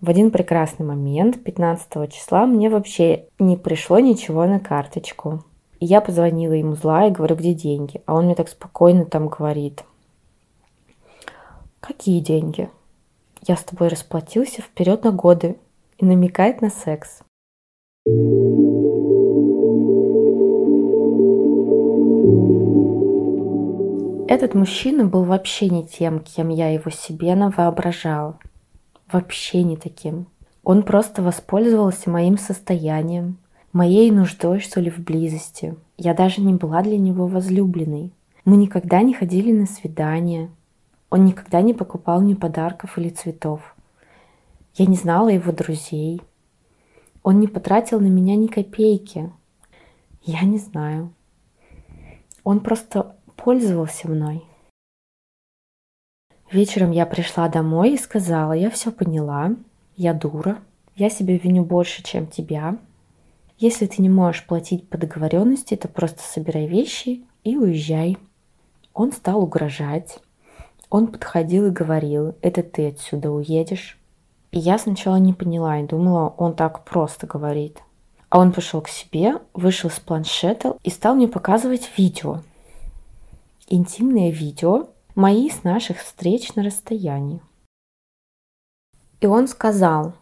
В 0.00 0.10
один 0.10 0.32
прекрасный 0.32 0.84
момент, 0.84 1.44
15 1.44 2.12
числа, 2.12 2.46
мне 2.46 2.68
вообще 2.68 3.26
не 3.38 3.56
пришло 3.56 4.00
ничего 4.00 4.44
на 4.46 4.58
карточку. 4.58 5.44
И 5.84 5.86
я 5.86 6.00
позвонила 6.00 6.54
ему 6.54 6.76
зла 6.76 7.08
и 7.08 7.10
говорю, 7.10 7.36
где 7.36 7.52
деньги. 7.52 8.00
А 8.06 8.14
он 8.14 8.24
мне 8.24 8.34
так 8.34 8.48
спокойно 8.48 9.04
там 9.04 9.28
говорит. 9.28 9.84
Какие 11.80 12.20
деньги? 12.20 12.70
Я 13.46 13.56
с 13.56 13.64
тобой 13.64 13.88
расплатился 13.88 14.62
вперед 14.62 15.04
на 15.04 15.12
годы 15.12 15.58
и 15.98 16.06
намекает 16.06 16.62
на 16.62 16.70
секс. 16.70 17.20
Этот 24.26 24.54
мужчина 24.54 25.04
был 25.04 25.24
вообще 25.24 25.68
не 25.68 25.86
тем, 25.86 26.20
кем 26.20 26.48
я 26.48 26.70
его 26.70 26.90
себе 26.90 27.34
навоображала. 27.34 28.38
Вообще 29.12 29.64
не 29.64 29.76
таким. 29.76 30.28
Он 30.62 30.82
просто 30.82 31.20
воспользовался 31.20 32.08
моим 32.08 32.38
состоянием, 32.38 33.36
моей 33.74 34.10
нуждой, 34.10 34.60
что 34.60 34.80
ли, 34.80 34.88
в 34.88 34.98
близости. 35.00 35.76
Я 35.98 36.14
даже 36.14 36.40
не 36.40 36.54
была 36.54 36.82
для 36.82 36.96
него 36.96 37.26
возлюбленной. 37.26 38.12
Мы 38.44 38.56
никогда 38.56 39.02
не 39.02 39.12
ходили 39.12 39.52
на 39.52 39.66
свидания. 39.66 40.50
Он 41.10 41.24
никогда 41.24 41.60
не 41.60 41.74
покупал 41.74 42.20
мне 42.22 42.36
подарков 42.36 42.96
или 42.96 43.08
цветов. 43.10 43.74
Я 44.74 44.86
не 44.86 44.96
знала 44.96 45.28
его 45.28 45.52
друзей. 45.52 46.22
Он 47.22 47.40
не 47.40 47.48
потратил 47.48 48.00
на 48.00 48.06
меня 48.06 48.36
ни 48.36 48.46
копейки. 48.46 49.30
Я 50.22 50.42
не 50.42 50.58
знаю. 50.58 51.12
Он 52.44 52.60
просто 52.60 53.16
пользовался 53.36 54.08
мной. 54.08 54.44
Вечером 56.50 56.92
я 56.92 57.06
пришла 57.06 57.48
домой 57.48 57.94
и 57.94 57.98
сказала, 57.98 58.52
я 58.52 58.70
все 58.70 58.92
поняла, 58.92 59.52
я 59.96 60.14
дура, 60.14 60.58
я 60.94 61.10
себя 61.10 61.36
виню 61.36 61.64
больше, 61.64 62.02
чем 62.02 62.26
тебя, 62.26 62.78
если 63.58 63.86
ты 63.86 64.02
не 64.02 64.08
можешь 64.08 64.46
платить 64.46 64.88
по 64.88 64.98
договоренности, 64.98 65.76
то 65.76 65.88
просто 65.88 66.22
собирай 66.22 66.66
вещи 66.66 67.24
и 67.44 67.56
уезжай. 67.56 68.16
Он 68.92 69.12
стал 69.12 69.42
угрожать. 69.42 70.18
Он 70.90 71.06
подходил 71.06 71.66
и 71.66 71.70
говорил, 71.70 72.36
это 72.42 72.62
ты 72.62 72.88
отсюда 72.88 73.30
уедешь. 73.30 73.98
И 74.50 74.58
я 74.58 74.78
сначала 74.78 75.16
не 75.16 75.32
поняла 75.32 75.80
и 75.80 75.86
думала, 75.86 76.34
он 76.36 76.54
так 76.54 76.84
просто 76.84 77.26
говорит. 77.26 77.78
А 78.28 78.38
он 78.38 78.52
пошел 78.52 78.80
к 78.80 78.88
себе, 78.88 79.40
вышел 79.52 79.90
с 79.90 79.98
планшета 79.98 80.76
и 80.82 80.90
стал 80.90 81.14
мне 81.14 81.28
показывать 81.28 81.90
видео. 81.96 82.42
Интимные 83.68 84.30
видео 84.30 84.88
мои 85.14 85.48
с 85.48 85.64
наших 85.64 85.98
встреч 86.00 86.54
на 86.54 86.62
расстоянии. 86.62 87.40
И 89.20 89.26
он 89.26 89.48
сказал, 89.48 90.14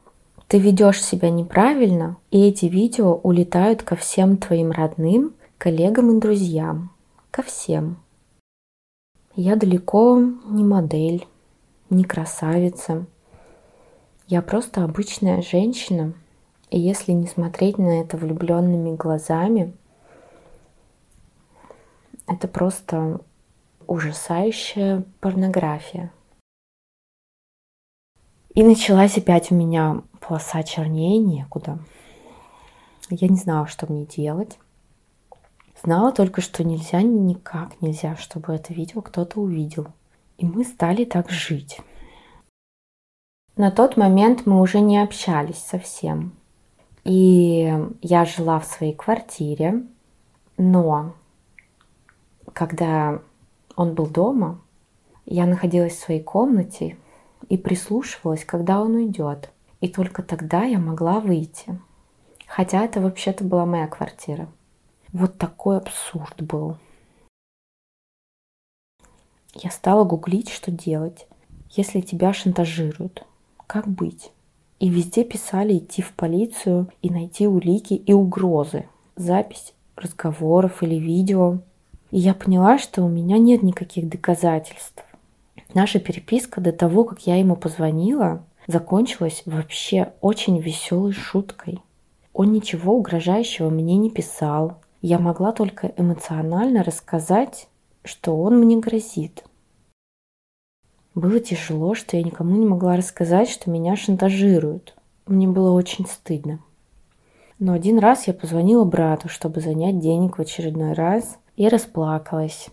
ты 0.53 0.59
ведешь 0.59 1.03
себя 1.03 1.31
неправильно, 1.31 2.19
и 2.31 2.47
эти 2.47 2.67
видео 2.67 3.15
улетают 3.15 3.83
ко 3.83 3.97
всем 3.97 4.37
твоим 4.37 4.71
родным, 4.71 5.33
коллегам 5.57 6.15
и 6.15 6.21
друзьям. 6.21 6.91
Ко 7.31 7.43
всем. 7.43 7.97
Я 9.35 9.57
далеко 9.57 10.21
не 10.21 10.63
модель, 10.63 11.27
не 11.89 12.05
красавица. 12.05 13.07
Я 14.27 14.43
просто 14.43 14.85
обычная 14.85 15.41
женщина. 15.41 16.13
И 16.69 16.79
если 16.79 17.13
не 17.13 17.29
смотреть 17.29 17.79
на 17.79 18.03
это 18.03 18.19
влюбленными 18.19 18.95
глазами, 18.95 19.73
это 22.27 22.47
просто 22.47 23.23
ужасающая 23.87 25.03
порнография. 25.21 26.13
И 28.55 28.63
началась 28.63 29.17
опять 29.17 29.51
у 29.51 29.55
меня 29.55 30.03
полоса 30.27 30.63
чернее 30.63 31.19
некуда. 31.19 31.79
Я 33.11 33.29
не 33.29 33.37
знала, 33.37 33.67
что 33.67 33.91
мне 33.93 34.07
делать. 34.07 34.59
Знала 35.83 36.13
только, 36.13 36.41
что 36.41 36.65
нельзя, 36.65 37.03
никак 37.03 37.81
нельзя, 37.83 38.17
чтобы 38.17 38.55
это 38.55 38.73
видео 38.73 39.03
кто-то 39.03 39.41
увидел. 39.41 39.89
И 40.39 40.47
мы 40.47 40.65
стали 40.65 41.05
так 41.05 41.29
жить. 41.29 41.81
На 43.57 43.71
тот 43.71 43.97
момент 43.97 44.47
мы 44.47 44.61
уже 44.61 44.81
не 44.81 45.03
общались 45.03 45.59
совсем. 45.59 46.33
И 47.05 47.73
я 48.01 48.25
жила 48.25 48.61
в 48.61 48.65
своей 48.65 48.95
квартире, 48.95 49.85
но 50.57 51.15
когда 52.53 53.21
он 53.75 53.95
был 53.95 54.07
дома, 54.07 54.61
я 55.27 55.47
находилась 55.47 55.95
в 55.95 56.01
своей 56.01 56.23
комнате 56.23 56.97
и 57.49 57.57
прислушивалась, 57.57 58.45
когда 58.45 58.81
он 58.81 58.95
уйдет. 58.95 59.51
И 59.83 59.89
только 59.89 60.23
тогда 60.23 60.63
я 60.63 60.79
могла 60.79 61.19
выйти. 61.19 61.77
Хотя 62.47 62.85
это 62.85 63.01
вообще-то 63.01 63.43
была 63.43 63.67
моя 63.67 63.89
квартира. 63.89 64.49
Вот 65.13 65.39
такой 65.39 65.77
абсурд 65.79 66.41
был. 66.41 66.77
Я 69.55 69.73
стала 69.73 70.05
гуглить, 70.05 70.51
что 70.51 70.71
делать, 70.71 71.27
если 71.69 72.01
тебя 72.01 72.33
шантажируют. 72.33 73.27
Как 73.67 73.89
быть? 73.89 74.31
И 74.79 74.89
везде 74.89 75.25
писали 75.25 75.79
идти 75.79 76.01
в 76.01 76.13
полицию 76.13 76.89
и 77.03 77.11
найти 77.11 77.49
улики 77.49 77.95
и 77.95 78.13
угрозы. 78.13 78.87
Запись 79.17 79.75
разговоров 79.97 80.85
или 80.85 80.95
видео. 80.95 81.59
И 82.13 82.21
я 82.21 82.35
поняла, 82.35 82.79
что 82.79 83.03
у 83.03 83.09
меня 83.09 83.37
нет 83.37 83.65
никаких 83.65 84.09
доказательств. 84.09 85.05
Наша 85.75 85.99
переписка 85.99 86.61
до 86.61 86.71
того, 86.71 87.03
как 87.03 87.27
я 87.27 87.37
ему 87.37 87.57
позвонила, 87.57 88.45
закончилась 88.67 89.43
вообще 89.47 90.13
очень 90.21 90.59
веселой 90.59 91.13
шуткой. 91.13 91.81
Он 92.33 92.53
ничего 92.53 92.97
угрожающего 92.97 93.69
мне 93.69 93.97
не 93.97 94.11
писал. 94.11 94.79
Я 95.01 95.19
могла 95.19 95.53
только 95.53 95.93
эмоционально 95.97 96.83
рассказать, 96.83 97.69
что 98.05 98.41
он 98.41 98.59
мне 98.59 98.77
грозит. 98.79 99.45
Было 101.15 101.41
тяжело, 101.41 101.95
что 101.95 102.17
я 102.17 102.23
никому 102.23 102.57
не 102.57 102.67
могла 102.67 102.97
рассказать, 102.97 103.51
что 103.51 103.71
меня 103.71 103.97
шантажируют. 103.97 104.95
Мне 105.27 105.47
было 105.47 105.73
очень 105.73 106.07
стыдно. 106.07 106.61
Но 107.59 107.75
один 107.75 107.99
раз 107.99 108.27
я 108.27 108.35
позвонила 108.35 108.85
брату, 108.85 109.29
чтобы 109.29 109.61
занять 109.61 110.01
денег 110.01 110.39
в 110.39 110.41
очередной 110.41 110.95
раз, 110.95 111.39
и 111.57 111.69
расплакалась. 111.69 112.69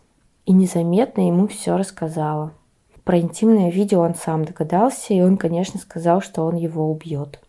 И 0.45 0.53
незаметно 0.53 1.27
ему 1.27 1.47
все 1.47 1.77
рассказала. 1.77 2.53
Про 3.09 3.17
интимное 3.17 3.71
видео 3.71 4.01
он 4.01 4.13
сам 4.13 4.45
догадался, 4.45 5.15
и 5.15 5.21
он, 5.21 5.37
конечно, 5.37 5.79
сказал, 5.79 6.21
что 6.21 6.45
он 6.45 6.55
его 6.55 6.91
убьет. 6.91 7.39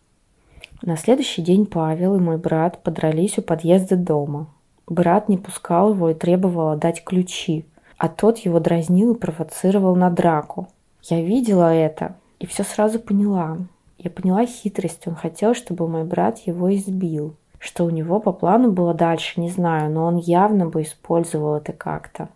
На 0.80 0.96
следующий 0.96 1.42
день 1.42 1.66
Павел 1.66 2.16
и 2.16 2.18
мой 2.18 2.38
брат 2.38 2.82
подрались 2.82 3.36
у 3.36 3.42
подъезда 3.42 3.96
дома. 3.96 4.46
Брат 4.86 5.28
не 5.28 5.36
пускал 5.36 5.92
его 5.92 6.08
и 6.08 6.14
требовал 6.14 6.70
отдать 6.70 7.04
ключи, 7.04 7.66
а 7.98 8.08
тот 8.08 8.38
его 8.38 8.58
дразнил 8.58 9.12
и 9.12 9.18
провоцировал 9.18 9.96
на 9.96 10.08
драку. 10.08 10.66
Я 11.02 11.20
видела 11.20 11.74
это 11.74 12.16
и 12.38 12.46
все 12.46 12.64
сразу 12.64 12.98
поняла. 12.98 13.58
Я 13.98 14.08
поняла 14.10 14.46
хитрость, 14.46 15.06
он 15.06 15.14
хотел, 15.14 15.54
чтобы 15.54 15.86
мой 15.86 16.04
брат 16.04 16.38
его 16.38 16.74
избил. 16.74 17.34
Что 17.58 17.84
у 17.84 17.90
него 17.90 18.18
по 18.18 18.32
плану 18.32 18.72
было 18.72 18.94
дальше, 18.94 19.38
не 19.38 19.50
знаю, 19.50 19.90
но 19.90 20.06
он 20.06 20.16
явно 20.16 20.70
бы 20.70 20.80
использовал 20.80 21.56
это 21.56 21.74
как-то. 21.74 22.30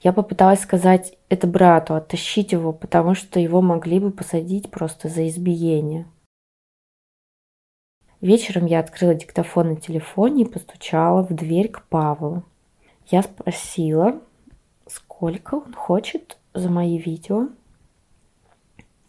Я 0.00 0.12
попыталась 0.12 0.60
сказать 0.60 1.16
это 1.28 1.46
брату, 1.46 1.94
оттащить 1.94 2.52
его, 2.52 2.72
потому 2.72 3.14
что 3.14 3.40
его 3.40 3.62
могли 3.62 3.98
бы 3.98 4.10
посадить 4.10 4.70
просто 4.70 5.08
за 5.08 5.26
избиение. 5.28 6.06
Вечером 8.20 8.66
я 8.66 8.80
открыла 8.80 9.14
диктофон 9.14 9.70
на 9.70 9.76
телефоне 9.76 10.42
и 10.42 10.48
постучала 10.48 11.22
в 11.22 11.34
дверь 11.34 11.68
к 11.68 11.82
Павлу. 11.86 12.44
Я 13.06 13.22
спросила, 13.22 14.20
сколько 14.86 15.56
он 15.56 15.72
хочет 15.74 16.38
за 16.54 16.70
мои 16.70 16.98
видео 16.98 17.48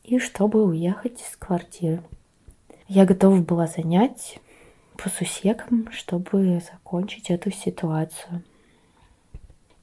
и 0.04 0.20
чтобы 0.20 0.64
уехать 0.64 1.22
из 1.22 1.36
квартиры. 1.36 2.04
Я 2.88 3.06
готова 3.06 3.38
была 3.42 3.68
занять 3.68 4.40
по 4.98 5.10
сусекам, 5.10 5.92
чтобы 5.92 6.62
закончить 6.72 7.30
эту 7.30 7.52
ситуацию. 7.52 8.44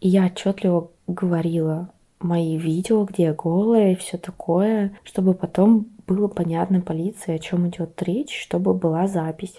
И 0.00 0.08
я 0.08 0.26
отчетливо 0.26 0.90
говорила 1.06 1.90
мои 2.20 2.56
видео, 2.56 3.04
где 3.04 3.24
я 3.24 3.34
голая 3.34 3.92
и 3.92 3.96
все 3.96 4.18
такое, 4.18 4.98
чтобы 5.04 5.34
потом 5.34 5.88
было 6.06 6.28
понятно 6.28 6.80
полиции, 6.80 7.34
о 7.34 7.38
чем 7.38 7.68
идет 7.68 8.02
речь, 8.02 8.38
чтобы 8.42 8.74
была 8.74 9.06
запись. 9.06 9.58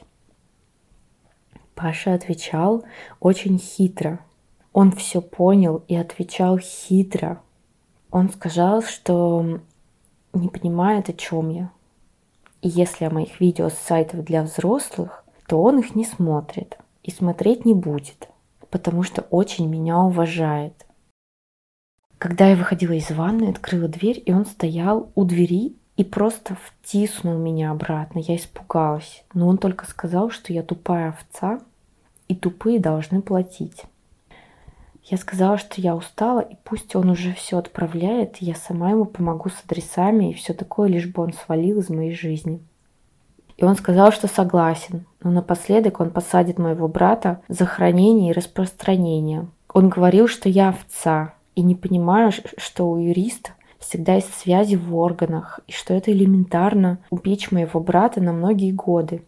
Паша 1.75 2.13
отвечал 2.13 2.83
очень 3.19 3.59
хитро. 3.59 4.19
Он 4.73 4.91
все 4.91 5.21
понял 5.21 5.83
и 5.87 5.95
отвечал 5.95 6.57
хитро. 6.57 7.41
Он 8.11 8.29
сказал, 8.29 8.81
что 8.81 9.59
не 10.33 10.47
понимает, 10.49 11.09
о 11.09 11.13
чем 11.13 11.49
я. 11.49 11.71
И 12.61 12.69
если 12.69 13.05
о 13.05 13.09
моих 13.09 13.39
видео 13.39 13.69
с 13.69 13.73
сайтов 13.73 14.23
для 14.23 14.43
взрослых, 14.43 15.23
то 15.47 15.61
он 15.61 15.79
их 15.79 15.95
не 15.95 16.05
смотрит 16.05 16.77
и 17.03 17.11
смотреть 17.11 17.65
не 17.65 17.73
будет, 17.73 18.29
потому 18.71 19.03
что 19.03 19.21
очень 19.29 19.67
меня 19.67 19.99
уважает. 19.99 20.85
Когда 22.17 22.47
я 22.47 22.55
выходила 22.55 22.93
из 22.93 23.11
ванны, 23.11 23.49
открыла 23.49 23.87
дверь, 23.87 24.21
и 24.25 24.31
он 24.31 24.45
стоял 24.45 25.09
у 25.15 25.25
двери 25.25 25.75
и 25.97 26.03
просто 26.03 26.57
втиснул 26.61 27.37
меня 27.37 27.71
обратно. 27.71 28.19
Я 28.19 28.35
испугалась. 28.35 29.23
Но 29.33 29.47
он 29.47 29.57
только 29.57 29.85
сказал, 29.85 30.29
что 30.29 30.53
я 30.53 30.63
тупая 30.63 31.09
овца, 31.09 31.59
и 32.27 32.35
тупые 32.35 32.79
должны 32.79 33.21
платить. 33.21 33.83
Я 35.03 35.17
сказала, 35.17 35.57
что 35.59 35.79
я 35.81 35.95
устала, 35.95 36.39
и 36.39 36.55
пусть 36.63 36.95
он 36.95 37.11
уже 37.11 37.33
все 37.33 37.59
отправляет, 37.59 38.37
я 38.37 38.55
сама 38.55 38.89
ему 38.89 39.05
помогу 39.05 39.49
с 39.49 39.63
адресами 39.63 40.31
и 40.31 40.33
все 40.33 40.53
такое, 40.53 40.89
лишь 40.89 41.05
бы 41.05 41.21
он 41.21 41.33
свалил 41.33 41.79
из 41.79 41.89
моей 41.89 42.15
жизни. 42.15 42.59
И 43.57 43.63
он 43.63 43.75
сказал, 43.75 44.11
что 44.11 44.27
согласен, 44.27 45.05
но 45.21 45.29
напоследок 45.29 45.99
он 45.99 46.09
посадит 46.09 46.57
моего 46.57 46.87
брата 46.87 47.41
за 47.47 47.65
хранение 47.65 48.31
и 48.31 48.33
распространение. 48.33 49.47
Он 49.71 49.89
говорил, 49.89 50.27
что 50.27 50.49
я 50.49 50.69
овца, 50.69 51.35
и 51.55 51.61
не 51.61 51.75
понимаю, 51.75 52.31
что 52.31 52.89
у 52.89 52.97
юриста 52.97 53.51
всегда 53.79 54.15
есть 54.15 54.33
связи 54.33 54.75
в 54.75 54.95
органах, 54.95 55.59
и 55.67 55.71
что 55.71 55.93
это 55.93 56.11
элементарно 56.11 56.99
убить 57.09 57.51
моего 57.51 57.79
брата 57.79 58.21
на 58.21 58.33
многие 58.33 58.71
годы. 58.71 59.23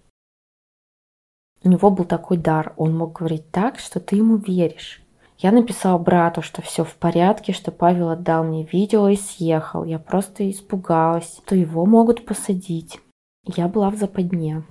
У 1.64 1.70
него 1.70 1.90
был 1.90 2.06
такой 2.06 2.38
дар, 2.38 2.74
он 2.78 2.96
мог 2.96 3.14
говорить 3.14 3.50
так, 3.52 3.80
что 3.80 4.00
ты 4.00 4.18
ему 4.18 4.38
веришь. 4.38 5.02
Я 5.40 5.52
написала 5.52 6.00
брату, 6.00 6.42
что 6.42 6.62
все 6.62 6.84
в 6.84 6.96
порядке, 6.96 7.54
что 7.54 7.72
Павел 7.72 8.10
отдал 8.10 8.44
мне 8.44 8.64
видео 8.64 9.08
и 9.08 9.16
съехал. 9.16 9.84
Я 9.84 10.00
просто 10.00 10.50
испугалась, 10.50 11.42
что 11.46 11.56
его 11.56 11.86
могут 11.86 12.26
посадить. 12.26 13.00
Я 13.44 13.68
была 13.68 13.92
в 13.92 13.96
западне. 13.96 14.64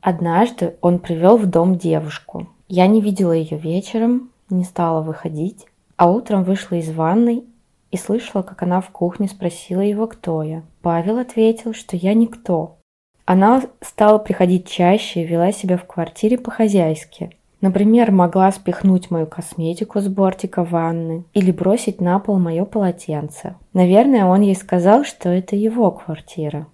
Однажды 0.00 0.76
он 0.80 0.98
привел 0.98 1.36
в 1.36 1.46
дом 1.46 1.78
девушку. 1.78 2.48
Я 2.68 2.88
не 2.88 3.00
видела 3.00 3.32
ее 3.32 3.56
вечером, 3.56 4.30
не 4.50 4.64
стала 4.64 5.00
выходить, 5.00 5.66
а 5.96 6.10
утром 6.10 6.44
вышла 6.44 6.76
из 6.76 6.90
ванной 6.90 7.44
и 7.90 7.96
слышала, 7.96 8.42
как 8.42 8.62
она 8.62 8.80
в 8.80 8.90
кухне 8.90 9.28
спросила 9.28 9.80
его, 9.80 10.06
кто 10.06 10.42
я. 10.42 10.62
Павел 10.82 11.18
ответил, 11.18 11.74
что 11.74 11.96
я 11.96 12.14
никто. 12.14 12.78
Она 13.24 13.62
стала 13.80 14.18
приходить 14.18 14.68
чаще 14.68 15.22
и 15.22 15.26
вела 15.26 15.52
себя 15.52 15.76
в 15.76 15.86
квартире 15.86 16.36
по-хозяйски. 16.36 17.30
Например, 17.60 18.10
могла 18.10 18.52
спихнуть 18.52 19.10
мою 19.10 19.26
косметику 19.26 20.00
с 20.00 20.08
бортика 20.08 20.64
ванны 20.64 21.24
или 21.32 21.50
бросить 21.50 22.00
на 22.00 22.18
пол 22.18 22.38
мое 22.38 22.66
полотенце. 22.66 23.54
Наверное, 23.72 24.26
он 24.26 24.42
ей 24.42 24.54
сказал, 24.54 25.04
что 25.04 25.30
это 25.30 25.56
его 25.56 25.90
квартира. 25.90 26.66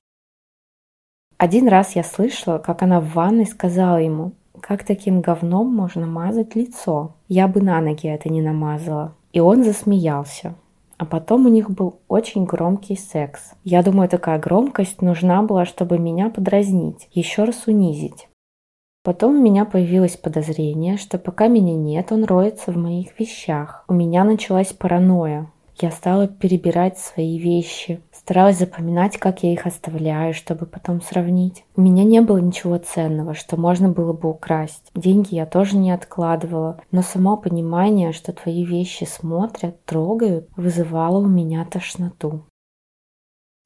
Один 1.36 1.68
раз 1.68 1.94
я 1.94 2.02
слышала, 2.02 2.58
как 2.58 2.82
она 2.82 3.00
в 3.00 3.14
ванной 3.14 3.46
сказала 3.46 3.98
ему, 3.98 4.32
как 4.60 4.84
таким 4.84 5.20
говном 5.20 5.74
можно 5.74 6.06
мазать 6.06 6.54
лицо. 6.54 7.14
Я 7.28 7.48
бы 7.48 7.60
на 7.60 7.80
ноги 7.80 8.08
это 8.08 8.28
не 8.28 8.42
намазала. 8.42 9.14
И 9.32 9.40
он 9.40 9.64
засмеялся. 9.64 10.54
А 10.98 11.06
потом 11.06 11.46
у 11.46 11.48
них 11.48 11.70
был 11.70 12.00
очень 12.08 12.44
громкий 12.44 12.96
секс. 12.96 13.54
Я 13.64 13.82
думаю, 13.82 14.08
такая 14.08 14.38
громкость 14.38 15.00
нужна 15.00 15.42
была, 15.42 15.64
чтобы 15.64 15.98
меня 15.98 16.28
подразнить, 16.28 17.08
еще 17.12 17.44
раз 17.44 17.66
унизить. 17.66 18.28
Потом 19.02 19.36
у 19.36 19.42
меня 19.42 19.64
появилось 19.64 20.18
подозрение, 20.18 20.98
что 20.98 21.18
пока 21.18 21.46
меня 21.48 21.74
нет, 21.74 22.12
он 22.12 22.24
роется 22.24 22.70
в 22.70 22.76
моих 22.76 23.18
вещах. 23.18 23.84
У 23.88 23.94
меня 23.94 24.24
началась 24.24 24.74
паранойя. 24.74 25.50
Я 25.80 25.90
стала 25.90 26.28
перебирать 26.28 26.98
свои 26.98 27.38
вещи, 27.38 28.00
старалась 28.30 28.58
запоминать, 28.58 29.18
как 29.18 29.42
я 29.42 29.52
их 29.52 29.66
оставляю, 29.66 30.34
чтобы 30.34 30.64
потом 30.64 31.02
сравнить. 31.02 31.64
У 31.74 31.80
меня 31.80 32.04
не 32.04 32.20
было 32.20 32.38
ничего 32.38 32.78
ценного, 32.78 33.34
что 33.34 33.56
можно 33.56 33.88
было 33.88 34.12
бы 34.12 34.30
украсть. 34.30 34.92
Деньги 34.94 35.34
я 35.34 35.46
тоже 35.46 35.76
не 35.76 35.90
откладывала, 35.90 36.80
но 36.92 37.02
само 37.02 37.36
понимание, 37.36 38.12
что 38.12 38.32
твои 38.32 38.64
вещи 38.64 39.02
смотрят, 39.02 39.84
трогают, 39.84 40.48
вызывало 40.54 41.18
у 41.18 41.26
меня 41.26 41.64
тошноту. 41.64 42.44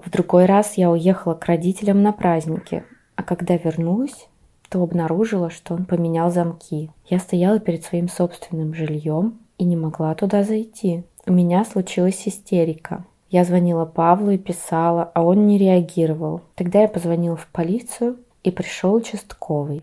В 0.03 0.09
другой 0.09 0.46
раз 0.46 0.79
я 0.79 0.90
уехала 0.90 1.35
к 1.35 1.44
родителям 1.44 2.03
на 2.03 2.12
праздники, 2.12 2.85
а 3.16 3.22
когда 3.22 3.59
вернулась, 3.59 4.29
то 4.70 4.83
обнаружила, 4.83 5.50
что 5.50 5.74
он 5.74 5.85
поменял 5.85 6.31
замки. 6.31 6.90
Я 7.05 7.18
стояла 7.18 7.61
перед 7.61 7.85
своим 7.85 8.09
собственным 8.09 8.72
жильем 8.72 9.40
и 9.59 9.64
не 9.64 9.77
могла 9.77 10.14
туда 10.14 10.42
зайти. 10.42 11.05
У 11.27 11.35
меня 11.35 11.66
случилась 11.66 12.27
истерика. 12.27 13.05
Я 13.35 13.42
звонила 13.42 13.85
Павлу 13.85 14.31
и 14.31 14.38
писала, 14.38 15.11
а 15.12 15.25
он 15.25 15.49
не 15.49 15.59
реагировал. 15.59 16.42
Тогда 16.55 16.83
я 16.83 16.87
позвонила 16.87 17.35
в 17.35 17.49
полицию, 17.49 18.18
и 18.44 18.53
пришел 18.53 18.94
участковый. 18.94 19.83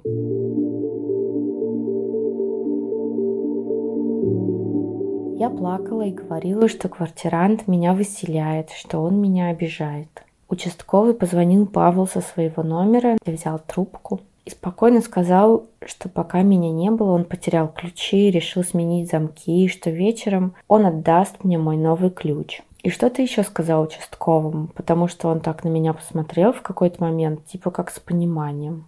Я 5.38 5.50
плакала 5.50 6.04
и 6.04 6.14
говорила, 6.14 6.70
что 6.70 6.88
квартирант 6.88 7.68
меня 7.68 7.94
выселяет, 7.94 8.70
что 8.70 9.00
он 9.00 9.20
меня 9.20 9.48
обижает. 9.48 10.24
Участковый 10.48 11.14
позвонил 11.14 11.66
Павлу 11.68 12.08
со 12.08 12.22
своего 12.22 12.64
номера, 12.64 13.18
я 13.26 13.34
взял 13.34 13.60
трубку 13.60 14.22
и 14.46 14.50
спокойно 14.50 15.02
сказал, 15.02 15.66
что 15.86 16.08
пока 16.08 16.42
меня 16.42 16.72
не 16.72 16.90
было, 16.90 17.12
он 17.12 17.26
потерял 17.26 17.68
ключи, 17.68 18.32
решил 18.32 18.64
сменить 18.64 19.12
замки, 19.12 19.66
и 19.66 19.68
что 19.68 19.90
вечером 19.90 20.54
он 20.70 20.86
отдаст 20.86 21.44
мне 21.44 21.58
мой 21.58 21.76
новый 21.76 22.12
ключ. 22.12 22.62
И 22.84 22.90
что-то 22.90 23.22
еще 23.22 23.44
сказал 23.44 23.84
участковому, 23.84 24.68
потому 24.68 25.08
что 25.08 25.28
он 25.28 25.40
так 25.40 25.64
на 25.64 25.70
меня 25.70 25.94
посмотрел 25.94 26.52
в 26.52 26.62
какой-то 26.62 27.04
момент, 27.04 27.46
типа 27.46 27.70
как 27.70 27.92
с 27.92 28.00
пониманием. 28.00 28.88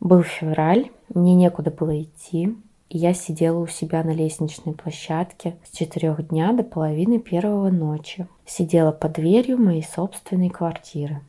Был 0.00 0.22
февраль, 0.22 0.90
мне 1.14 1.34
некуда 1.34 1.70
было 1.70 2.02
идти, 2.02 2.56
и 2.90 2.98
я 2.98 3.14
сидела 3.14 3.58
у 3.58 3.66
себя 3.66 4.04
на 4.04 4.10
лестничной 4.10 4.74
площадке 4.74 5.56
с 5.64 5.74
четырех 5.74 6.28
дня 6.28 6.52
до 6.52 6.62
половины 6.62 7.18
первого 7.18 7.70
ночи. 7.70 8.28
Сидела 8.44 8.92
под 8.92 9.12
дверью 9.14 9.56
моей 9.56 9.82
собственной 9.82 10.50
квартиры. 10.50 11.22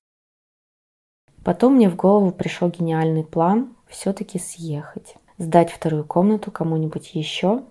Потом 1.45 1.75
мне 1.75 1.89
в 1.89 1.95
голову 1.95 2.31
пришел 2.31 2.69
гениальный 2.69 3.23
план 3.23 3.75
все-таки 3.87 4.39
съехать. 4.39 5.15
Сдать 5.37 5.71
вторую 5.71 6.03
комнату 6.03 6.51
кому-нибудь 6.51 7.15
еще, 7.15 7.63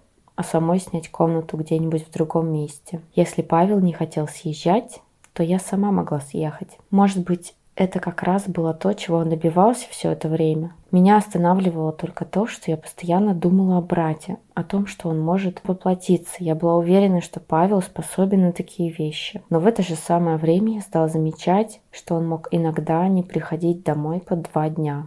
а 0.42 0.44
самой 0.44 0.80
снять 0.80 1.08
комнату 1.08 1.56
где-нибудь 1.56 2.06
в 2.06 2.10
другом 2.10 2.52
месте. 2.52 3.00
Если 3.14 3.42
Павел 3.42 3.78
не 3.78 3.92
хотел 3.92 4.26
съезжать, 4.26 5.00
то 5.32 5.44
я 5.44 5.60
сама 5.60 5.92
могла 5.92 6.20
съехать. 6.20 6.78
Может 6.90 7.24
быть, 7.24 7.54
это 7.76 8.00
как 8.00 8.24
раз 8.24 8.48
было 8.48 8.74
то, 8.74 8.92
чего 8.92 9.18
он 9.18 9.30
добивался 9.30 9.86
все 9.88 10.10
это 10.10 10.28
время. 10.28 10.74
Меня 10.90 11.16
останавливало 11.16 11.92
только 11.92 12.24
то, 12.24 12.46
что 12.48 12.72
я 12.72 12.76
постоянно 12.76 13.34
думала 13.34 13.78
о 13.78 13.80
брате, 13.80 14.36
о 14.52 14.64
том, 14.64 14.86
что 14.86 15.08
он 15.08 15.20
может 15.20 15.62
поплатиться. 15.62 16.34
Я 16.40 16.56
была 16.56 16.76
уверена, 16.76 17.20
что 17.20 17.38
Павел 17.38 17.80
способен 17.80 18.42
на 18.42 18.52
такие 18.52 18.90
вещи. 18.90 19.42
Но 19.48 19.60
в 19.60 19.66
это 19.66 19.82
же 19.82 19.94
самое 19.94 20.38
время 20.38 20.74
я 20.74 20.80
стала 20.80 21.08
замечать, 21.08 21.80
что 21.92 22.16
он 22.16 22.28
мог 22.28 22.48
иногда 22.50 23.06
не 23.06 23.22
приходить 23.22 23.84
домой 23.84 24.20
по 24.20 24.34
два 24.34 24.68
дня. 24.68 25.06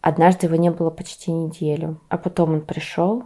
Однажды 0.00 0.46
его 0.46 0.56
не 0.56 0.70
было 0.70 0.90
почти 0.90 1.32
неделю, 1.32 2.00
а 2.08 2.16
потом 2.16 2.54
он 2.54 2.60
пришел, 2.62 3.24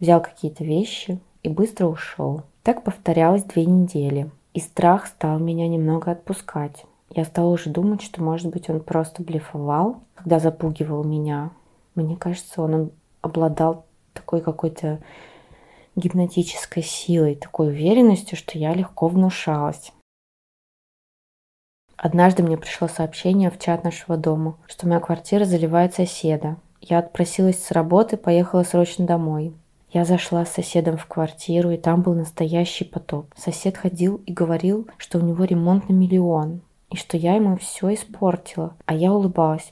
взял 0.00 0.20
какие-то 0.20 0.64
вещи 0.64 1.18
и 1.42 1.48
быстро 1.48 1.86
ушел. 1.86 2.42
Так 2.62 2.84
повторялось 2.84 3.44
две 3.44 3.64
недели, 3.64 4.30
и 4.54 4.60
страх 4.60 5.06
стал 5.06 5.38
меня 5.38 5.68
немного 5.68 6.10
отпускать. 6.10 6.84
Я 7.10 7.24
стала 7.24 7.48
уже 7.48 7.70
думать, 7.70 8.02
что, 8.02 8.22
может 8.22 8.48
быть, 8.48 8.68
он 8.68 8.80
просто 8.80 9.22
блефовал, 9.22 10.00
когда 10.14 10.38
запугивал 10.38 11.04
меня. 11.04 11.50
Мне 11.94 12.16
кажется, 12.16 12.62
он 12.62 12.90
обладал 13.22 13.86
такой 14.12 14.40
какой-то 14.40 15.00
гипнотической 15.96 16.82
силой, 16.82 17.34
такой 17.34 17.68
уверенностью, 17.68 18.36
что 18.36 18.58
я 18.58 18.74
легко 18.74 19.08
внушалась. 19.08 19.92
Однажды 21.96 22.44
мне 22.44 22.56
пришло 22.56 22.86
сообщение 22.86 23.50
в 23.50 23.58
чат 23.58 23.82
нашего 23.82 24.16
дома, 24.16 24.56
что 24.68 24.86
моя 24.86 25.00
квартира 25.00 25.44
заливает 25.44 25.94
соседа. 25.94 26.56
Я 26.80 27.00
отпросилась 27.00 27.60
с 27.62 27.72
работы, 27.72 28.16
поехала 28.16 28.62
срочно 28.62 29.04
домой. 29.04 29.52
Я 29.90 30.04
зашла 30.04 30.44
с 30.44 30.52
соседом 30.52 30.98
в 30.98 31.06
квартиру, 31.06 31.70
и 31.70 31.78
там 31.78 32.02
был 32.02 32.14
настоящий 32.14 32.84
потоп. 32.84 33.32
Сосед 33.36 33.78
ходил 33.78 34.20
и 34.26 34.32
говорил, 34.32 34.86
что 34.98 35.18
у 35.18 35.22
него 35.22 35.44
ремонт 35.44 35.88
на 35.88 35.94
миллион, 35.94 36.60
и 36.90 36.96
что 36.96 37.16
я 37.16 37.36
ему 37.36 37.56
все 37.56 37.94
испортила. 37.94 38.76
А 38.84 38.94
я 38.94 39.12
улыбалась. 39.12 39.70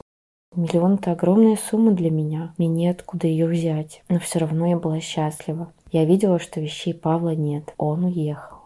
Миллион– 0.55 0.95
это 1.01 1.13
огромная 1.13 1.57
сумма 1.57 1.93
для 1.93 2.11
меня. 2.11 2.55
Мне 2.57 2.69
неоткуда 2.69 3.27
ее 3.27 3.47
взять. 3.47 4.03
Но 4.09 4.19
все 4.19 4.39
равно 4.39 4.67
я 4.67 4.79
была 4.79 5.01
счастлива. 5.01 5.71
Я 5.93 6.07
видела, 6.07 6.39
что 6.39 6.61
вещей 6.61 6.95
Павла 6.95 7.35
нет. 7.35 7.75
Он 7.77 8.05
уехал. 8.05 8.57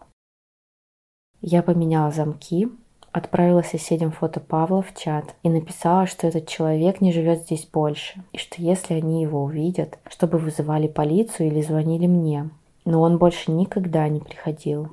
Я 1.41 1.63
поменяла 1.63 2.11
замки, 2.11 2.69
отправила 3.11 3.61
соседям 3.61 4.11
фото 4.11 4.39
Павла 4.39 4.81
в 4.81 4.93
чат 4.95 5.35
и 5.43 5.49
написала, 5.49 6.07
что 6.07 6.27
этот 6.27 6.47
человек 6.47 7.01
не 7.01 7.11
живет 7.11 7.41
здесь 7.41 7.65
больше, 7.65 8.23
и 8.31 8.37
что 8.37 8.61
если 8.61 8.93
они 8.95 9.21
его 9.21 9.43
увидят, 9.43 9.99
чтобы 10.09 10.37
вызывали 10.37 10.87
полицию 10.87 11.47
или 11.47 11.61
звонили 11.61 12.07
мне. 12.07 12.49
Но 12.85 13.01
он 13.01 13.17
больше 13.17 13.51
никогда 13.51 14.07
не 14.07 14.19
приходил. 14.19 14.89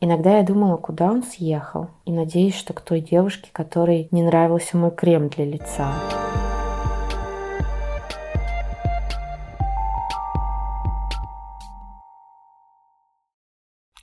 Иногда 0.00 0.38
я 0.38 0.42
думала, 0.42 0.76
куда 0.76 1.10
он 1.10 1.22
съехал, 1.22 1.88
и 2.04 2.12
надеюсь, 2.12 2.56
что 2.56 2.72
к 2.72 2.80
той 2.80 3.00
девушке, 3.00 3.48
которой 3.52 4.08
не 4.10 4.22
нравился 4.22 4.76
мой 4.76 4.90
крем 4.90 5.28
для 5.28 5.44
лица. 5.44 5.92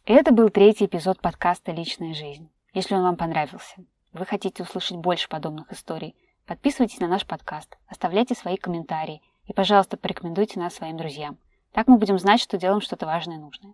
Это 0.06 0.32
был 0.32 0.50
третий 0.50 0.86
эпизод 0.86 1.22
подкаста 1.22 1.72
«Личная 1.72 2.14
жизнь». 2.14 2.50
Если 2.74 2.95
он 2.95 3.03
вам 3.03 3.17
понравился, 3.17 3.76
вы 4.13 4.26
хотите 4.26 4.63
услышать 4.63 4.95
больше 4.95 5.28
подобных 5.28 5.69
историй, 5.74 6.15
подписывайтесь 6.45 7.01
на 7.01 7.07
наш 7.07 7.26
подкаст, 7.26 7.78
оставляйте 7.88 8.34
свои 8.34 8.55
комментарии 8.55 9.22
и, 9.45 9.51
пожалуйста, 9.51 9.97
порекомендуйте 9.97 10.57
нас 10.57 10.76
своим 10.76 10.95
друзьям. 10.95 11.38
Так 11.74 11.89
мы 11.89 11.97
будем 11.97 12.17
знать, 12.17 12.39
что 12.39 12.57
делаем 12.57 12.80
что-то 12.80 13.05
важное 13.05 13.36
и 13.36 13.39
нужное. 13.39 13.74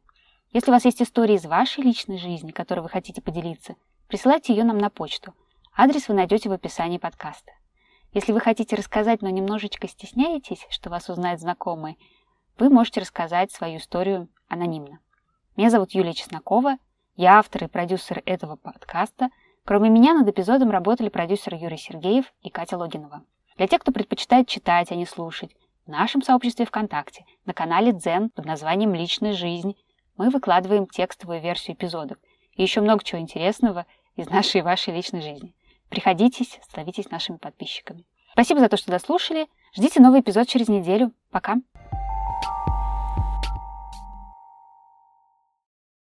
Если 0.51 0.71
у 0.71 0.73
вас 0.73 0.83
есть 0.85 0.99
истории 0.99 1.35
из 1.35 1.45
вашей 1.45 1.83
личной 1.83 2.17
жизни, 2.17 2.49
которой 2.49 2.79
вы 2.79 2.89
хотите 2.89 3.21
поделиться, 3.21 3.75
присылайте 4.07 4.55
ее 4.55 4.63
нам 4.63 4.79
на 4.79 4.89
почту. 4.89 5.35
Адрес 5.75 6.07
вы 6.07 6.15
найдете 6.15 6.49
в 6.49 6.53
описании 6.53 6.97
подкаста. 6.97 7.51
Если 8.13 8.31
вы 8.31 8.39
хотите 8.39 8.75
рассказать, 8.75 9.21
но 9.21 9.29
немножечко 9.29 9.87
стесняетесь, 9.87 10.65
что 10.71 10.89
вас 10.89 11.07
узнает 11.07 11.39
знакомый, 11.39 11.99
вы 12.57 12.69
можете 12.69 13.01
рассказать 13.01 13.51
свою 13.51 13.77
историю 13.77 14.27
анонимно. 14.47 14.97
Меня 15.55 15.69
зовут 15.69 15.91
Юлия 15.91 16.15
Чеснокова, 16.15 16.77
я 17.18 17.39
автор 17.39 17.63
и 17.63 17.68
продюсер 17.68 18.22
этого 18.26 18.55
подкаста. 18.55 19.30
Кроме 19.65 19.89
меня 19.89 20.13
над 20.13 20.30
эпизодом 20.30 20.70
работали 20.70 21.09
продюсер 21.09 21.55
Юрий 21.55 21.78
Сергеев 21.78 22.32
и 22.43 22.51
Катя 22.51 22.78
Логинова. 22.78 23.24
Для 23.57 23.68
тех, 23.68 23.82
кто 23.82 23.91
предпочитает 23.91 24.47
читать, 24.47 24.91
а 24.91 24.95
не 24.95 25.07
слушать, 25.07 25.49
в 25.88 25.89
нашем 25.89 26.22
сообществе 26.22 26.68
ВКонтакте 26.68 27.26
на 27.45 27.53
канале 27.53 27.91
Дзен 27.91 28.30
под 28.30 28.45
названием 28.45 28.93
«Личная 28.93 29.34
жизнь» 29.34 29.76
мы 30.15 30.30
выкладываем 30.30 30.86
текстовую 30.86 31.41
версию 31.41 31.76
эпизодов 31.76 32.20
и 32.53 32.61
еще 32.61 32.82
много 32.82 33.03
чего 33.03 33.20
интересного 33.20 33.88
из 34.15 34.30
нашей 34.30 34.59
и 34.59 34.63
вашей 34.63 34.93
личной 34.93 35.22
жизни. 35.22 35.55
Приходите, 35.89 36.43
становитесь 36.43 37.09
нашими 37.09 37.38
подписчиками. 37.38 38.05
Спасибо 38.34 38.59
за 38.59 38.70
то, 38.70 38.78
что 38.78 38.91
дослушали. 38.91 39.47
Ждите 39.76 39.99
новый 40.01 40.22
эпизод 40.22 40.47
через 40.47 40.68
неделю. 40.68 41.11
Пока. 41.32 41.55